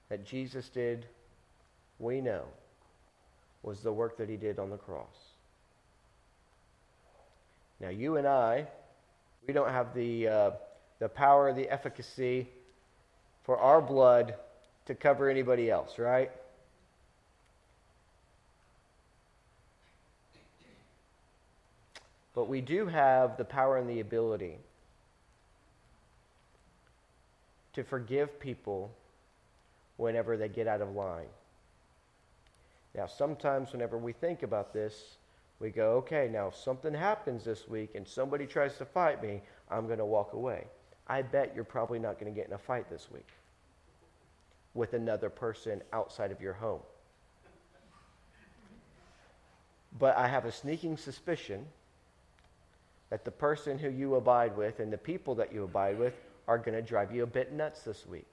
that 0.09 0.27
Jesus 0.27 0.69
did, 0.69 1.07
we 2.01 2.21
know, 2.21 2.43
was 3.63 3.83
the 3.83 3.93
work 3.93 4.17
that 4.17 4.29
he 4.29 4.37
did 4.37 4.59
on 4.59 4.69
the 4.69 4.79
cross. 4.79 5.15
Now, 7.79 7.91
you 7.91 8.17
and 8.17 8.27
I, 8.27 8.67
we 9.47 9.55
don't 9.55 9.71
have 9.71 9.95
the, 9.95 10.27
uh, 10.27 10.51
the 10.99 11.09
power, 11.09 11.53
the 11.53 11.71
efficacy 11.71 12.49
for 13.45 13.59
our 13.59 13.81
blood 13.81 14.35
to 14.87 14.97
cover 14.97 15.31
anybody 15.31 15.71
else, 15.71 16.01
right? 16.01 16.33
But 22.35 22.49
we 22.49 22.61
do 22.61 22.87
have 22.87 23.37
the 23.37 23.45
power 23.45 23.77
and 23.77 23.89
the 23.89 24.01
ability 24.01 24.59
to 27.75 27.85
forgive 27.85 28.39
people 28.41 28.91
whenever 29.97 30.37
they 30.37 30.49
get 30.49 30.67
out 30.67 30.81
of 30.81 30.95
line. 30.95 31.29
Now, 32.95 33.07
sometimes 33.07 33.73
whenever 33.73 33.97
we 33.97 34.13
think 34.13 34.43
about 34.43 34.73
this, 34.73 35.17
we 35.61 35.71
go, 35.71 35.93
okay, 35.99 36.29
now 36.31 36.49
if 36.49 36.57
something 36.57 36.93
happens 36.93 37.45
this 37.45 37.69
week 37.69 37.95
and 37.95 38.07
somebody 38.07 38.47
tries 38.47 38.77
to 38.79 38.85
fight 38.85 39.23
me, 39.23 39.43
I'm 39.71 39.87
going 39.87 39.99
to 39.99 40.05
walk 40.05 40.33
away. 40.33 40.67
I 41.07 41.23
bet 41.23 41.53
you're 41.55 41.65
probably 41.65 41.99
not 41.99 42.19
going 42.19 42.33
to 42.33 42.39
get 42.39 42.49
in 42.49 42.55
a 42.55 42.59
fight 42.59 42.91
this 42.91 43.09
week 43.13 43.29
with 44.75 44.95
another 44.95 45.31
person 45.31 45.83
outside 45.93 46.33
of 46.33 46.41
your 46.41 46.55
home. 46.55 46.81
But 49.99 50.17
I 50.17 50.29
have 50.29 50.45
a 50.47 50.53
sneaking 50.53 50.97
suspicion 50.97 51.67
that 53.13 53.27
the 53.27 53.31
person 53.31 53.79
who 53.79 53.91
you 53.91 54.15
abide 54.15 54.57
with 54.57 54.81
and 54.81 54.91
the 54.91 54.97
people 54.97 55.35
that 55.35 55.53
you 55.53 55.65
abide 55.65 55.99
with 55.99 56.15
are 56.49 56.57
going 56.57 56.73
to 56.73 56.81
drive 56.81 57.15
you 57.15 57.25
a 57.25 57.27
bit 57.27 57.53
nuts 57.53 57.83
this 57.83 58.07
week. 58.07 58.33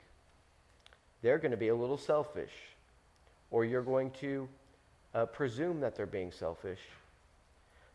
They're 1.22 1.38
going 1.38 1.52
to 1.52 1.58
be 1.58 1.68
a 1.68 1.76
little 1.76 1.98
selfish, 1.98 2.54
or 3.52 3.66
you're 3.66 3.82
going 3.82 4.10
to 4.22 4.48
uh, 5.14 5.26
presume 5.26 5.82
that 5.82 5.98
they're 5.98 6.06
being 6.06 6.32
selfish. 6.32 6.80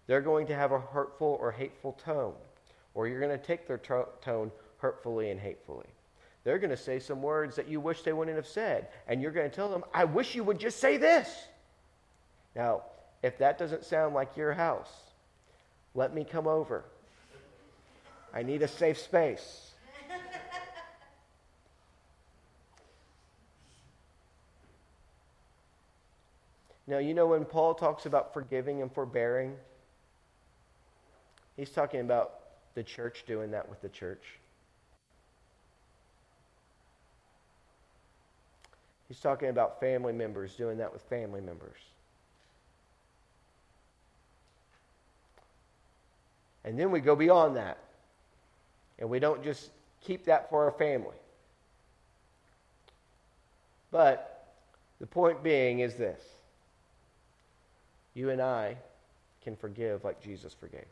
They're 0.07 0.20
going 0.20 0.47
to 0.49 0.55
have 0.55 0.72
a 0.72 0.78
hurtful 0.78 1.39
or 1.41 1.53
hateful 1.53 1.93
tone, 2.05 2.35
or 2.93 3.09
you're 3.09 3.18
going 3.18 3.32
to 3.32 3.43
take 3.43 3.66
their 3.66 3.78
to- 3.78 4.09
tone 4.20 4.53
hurtfully 4.76 5.30
and 5.30 5.41
hatefully. 5.41 5.87
They're 6.45 6.59
going 6.59 6.68
to 6.68 6.76
say 6.76 6.99
some 6.99 7.22
words 7.22 7.57
that 7.57 7.66
you 7.66 7.80
wish 7.80 8.03
they 8.03 8.12
wouldn't 8.12 8.37
have 8.37 8.47
said, 8.47 8.89
and 9.09 9.22
you're 9.22 9.32
going 9.32 9.49
to 9.49 9.57
tell 9.57 9.70
them, 9.70 9.85
I 9.95 10.05
wish 10.05 10.35
you 10.35 10.45
would 10.45 10.59
just 10.61 10.80
say 10.80 10.99
this. 10.99 11.35
Now, 12.55 12.82
if 13.22 13.39
that 13.39 13.57
doesn't 13.57 13.87
sound 13.87 14.14
like 14.14 14.37
your 14.37 14.53
house, 14.53 14.91
let 15.95 16.14
me 16.14 16.24
come 16.24 16.47
over. 16.47 16.84
I 18.32 18.42
need 18.42 18.62
a 18.62 18.68
safe 18.68 18.99
space. 18.99 19.70
now, 26.86 26.99
you 26.99 27.14
know 27.14 27.28
when 27.28 27.45
Paul 27.45 27.74
talks 27.74 28.07
about 28.07 28.34
forgiving 28.34 28.82
and 28.82 28.92
forbearing, 28.92 29.55
he's 31.57 31.70
talking 31.70 32.01
about 32.01 32.40
the 32.74 32.82
church 32.82 33.24
doing 33.26 33.53
that 33.53 33.68
with 33.68 33.80
the 33.80 33.88
church. 33.88 34.24
He's 39.07 39.20
talking 39.20 39.49
about 39.49 39.78
family 39.78 40.12
members 40.12 40.57
doing 40.57 40.78
that 40.78 40.92
with 40.92 41.03
family 41.03 41.40
members. 41.40 41.78
And 46.65 46.79
then 46.79 46.91
we 46.91 47.01
go 47.01 47.15
beyond 47.15 47.57
that. 47.57 47.79
And 48.99 49.11
we 49.11 49.19
don't 49.19 49.43
just 49.45 49.71
keep 50.03 50.25
that 50.27 50.49
for 50.51 50.65
our 50.65 50.71
family. 50.73 51.17
But 53.91 54.49
the 55.01 55.07
point 55.07 55.43
being 55.43 55.81
is 55.81 55.95
this 55.95 56.21
you 58.15 58.31
and 58.31 58.41
I 58.41 58.77
can 59.43 59.57
forgive 59.57 60.05
like 60.05 60.23
Jesus 60.23 60.55
forgave. 60.55 60.87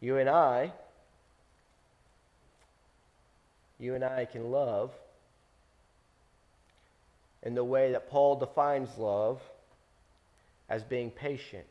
You 0.00 0.16
and 0.16 0.28
I, 0.28 0.72
you 3.78 3.94
and 3.94 4.02
I 4.02 4.24
can 4.24 4.50
love 4.50 4.92
in 7.42 7.54
the 7.54 7.64
way 7.64 7.92
that 7.92 8.08
Paul 8.08 8.36
defines 8.36 8.88
love 8.96 9.40
as 10.68 10.82
being 10.82 11.10
patient 11.10 11.66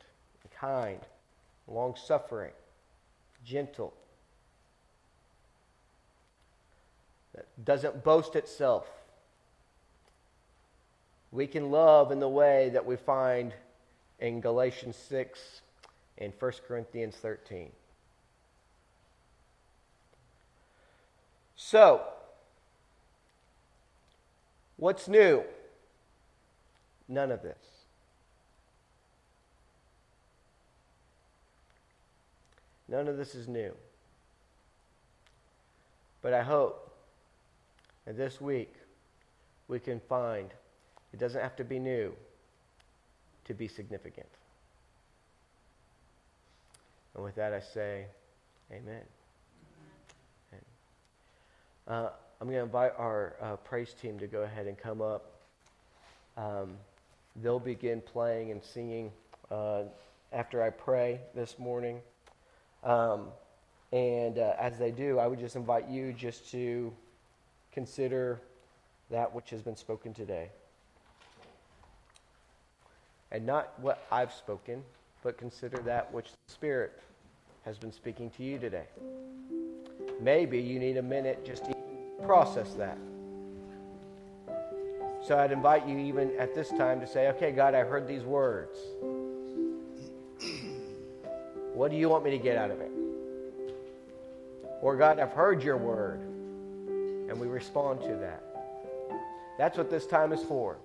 kind, 0.60 0.99
long 1.68 1.95
suffering, 1.95 2.51
gentle, 3.45 3.93
that 7.34 7.45
doesn't 7.64 8.03
boast 8.03 8.36
itself. 8.36 8.88
We 11.32 11.47
can 11.47 11.72
love 11.72 12.12
in 12.12 12.20
the 12.20 12.30
way 12.30 12.70
that 12.70 12.86
we 12.86 12.95
find 12.95 13.53
in 14.20 14.41
Galatians 14.41 14.95
6 14.95 15.62
and 16.18 16.34
1 16.38 16.51
Corinthians 16.68 17.16
13. 17.16 17.70
So, 21.55 22.01
what's 24.78 25.07
new? 25.07 25.43
None 27.07 27.32
of 27.32 27.43
this. 27.43 27.78
None 32.89 33.07
of 33.07 33.17
this 33.17 33.35
is 33.35 33.47
new. 33.47 33.73
But 36.21 36.33
I 36.33 36.41
hope 36.41 36.91
that 38.05 38.17
this 38.17 38.41
week 38.41 38.73
we 39.67 39.79
can 39.79 39.99
find 39.99 40.49
it 41.13 41.19
doesn't 41.19 41.41
have 41.41 41.55
to 41.57 41.63
be 41.63 41.79
new 41.79 42.13
to 43.45 43.53
be 43.53 43.67
significant. 43.67 44.27
And 47.15 47.23
with 47.23 47.35
that, 47.35 47.53
I 47.53 47.59
say, 47.59 48.05
Amen. 48.71 49.01
Uh, 51.89 52.09
I'm 52.39 52.47
going 52.47 52.59
to 52.59 52.63
invite 52.63 52.91
our 52.99 53.33
uh, 53.41 53.55
praise 53.55 53.95
team 53.99 54.19
to 54.19 54.27
go 54.27 54.43
ahead 54.43 54.67
and 54.67 54.77
come 54.77 55.01
up. 55.01 55.31
Um, 56.37 56.77
they'll 57.41 57.59
begin 57.59 57.99
playing 57.99 58.51
and 58.51 58.63
singing 58.63 59.11
uh, 59.49 59.83
after 60.31 60.61
I 60.61 60.69
pray 60.69 61.19
this 61.33 61.57
morning. 61.57 61.99
Um, 62.84 63.27
and 63.91 64.38
uh, 64.38 64.53
as 64.59 64.77
they 64.77 64.91
do, 64.91 65.19
I 65.19 65.27
would 65.27 65.39
just 65.39 65.55
invite 65.55 65.89
you 65.89 66.13
just 66.13 66.51
to 66.51 66.93
consider 67.71 68.39
that 69.09 69.34
which 69.34 69.49
has 69.49 69.61
been 69.61 69.75
spoken 69.75 70.13
today. 70.13 70.49
And 73.32 73.45
not 73.45 73.80
what 73.80 74.05
I've 74.11 74.34
spoken, 74.34 74.84
but 75.23 75.38
consider 75.38 75.77
that 75.84 76.11
which 76.13 76.32
the 76.32 76.51
Spirit 76.51 76.99
has 77.65 77.77
been 77.77 77.91
speaking 77.91 78.30
to 78.32 78.43
you 78.43 78.57
today. 78.57 78.86
Maybe 80.21 80.59
you 80.59 80.80
need 80.80 80.97
a 80.97 81.01
minute 81.01 81.45
just 81.45 81.65
to 81.65 81.75
process 82.25 82.73
that. 82.73 82.97
So 85.25 85.38
I'd 85.38 85.51
invite 85.51 85.88
you, 85.88 85.97
even 85.97 86.32
at 86.39 86.55
this 86.55 86.69
time, 86.69 86.99
to 87.01 87.07
say, 87.07 87.27
okay, 87.30 87.51
God, 87.51 87.75
I 87.75 87.84
heard 87.84 88.07
these 88.07 88.23
words. 88.23 88.77
What 91.80 91.91
do 91.91 91.95
you 91.95 92.09
want 92.09 92.25
me 92.25 92.32
to 92.32 92.38
get 92.38 92.57
out 92.57 92.71
of 92.71 92.82
it? 92.82 92.91
Or, 94.82 94.97
God, 94.97 95.17
I've 95.17 95.32
heard 95.32 95.63
your 95.63 95.77
word. 95.77 96.19
And 96.19 97.39
we 97.39 97.47
respond 97.47 98.01
to 98.01 98.17
that. 98.17 98.43
That's 99.57 99.77
what 99.77 99.89
this 99.89 100.05
time 100.05 100.34
is 100.34 100.43
for. 100.43 100.75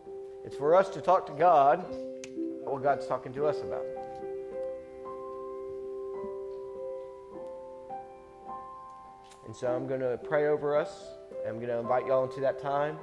It's 0.45 0.55
for 0.55 0.76
us 0.76 0.88
to 0.90 1.01
talk 1.01 1.26
to 1.26 1.32
God 1.32 1.80
about 1.80 2.74
what 2.74 2.82
God's 2.84 3.09
talking 3.09 3.32
to 3.32 3.45
us 3.45 3.59
about. 3.59 3.84
And 9.47 9.57
so 9.57 9.74
I'm 9.74 9.88
going 9.88 9.99
to 9.99 10.16
pray 10.22 10.47
over 10.47 10.76
us. 10.76 11.09
I'm 11.45 11.57
going 11.57 11.70
to 11.70 11.78
invite 11.80 12.07
y'all 12.07 12.22
into 12.22 12.38
that 12.38 12.62
time. 12.62 12.99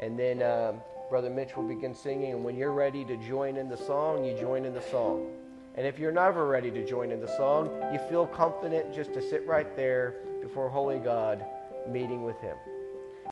And 0.00 0.18
then 0.18 0.42
um, 0.42 0.82
Brother 1.08 1.30
Mitch 1.30 1.56
will 1.56 1.66
begin 1.66 1.94
singing. 1.94 2.32
And 2.32 2.44
when 2.44 2.56
you're 2.56 2.72
ready 2.72 3.06
to 3.06 3.16
join 3.16 3.56
in 3.56 3.70
the 3.70 3.78
song, 3.78 4.22
you 4.22 4.38
join 4.38 4.66
in 4.66 4.74
the 4.74 4.82
song. 4.82 5.32
And 5.76 5.86
if 5.86 5.98
you're 5.98 6.12
never 6.12 6.46
ready 6.46 6.70
to 6.70 6.86
join 6.86 7.12
in 7.12 7.20
the 7.20 7.36
song, 7.36 7.70
you 7.92 7.98
feel 8.08 8.26
confident 8.26 8.94
just 8.94 9.12
to 9.12 9.20
sit 9.20 9.46
right 9.46 9.76
there 9.76 10.14
before 10.40 10.70
Holy 10.70 10.98
God, 10.98 11.44
meeting 11.86 12.22
with 12.22 12.40
Him. 12.40 12.56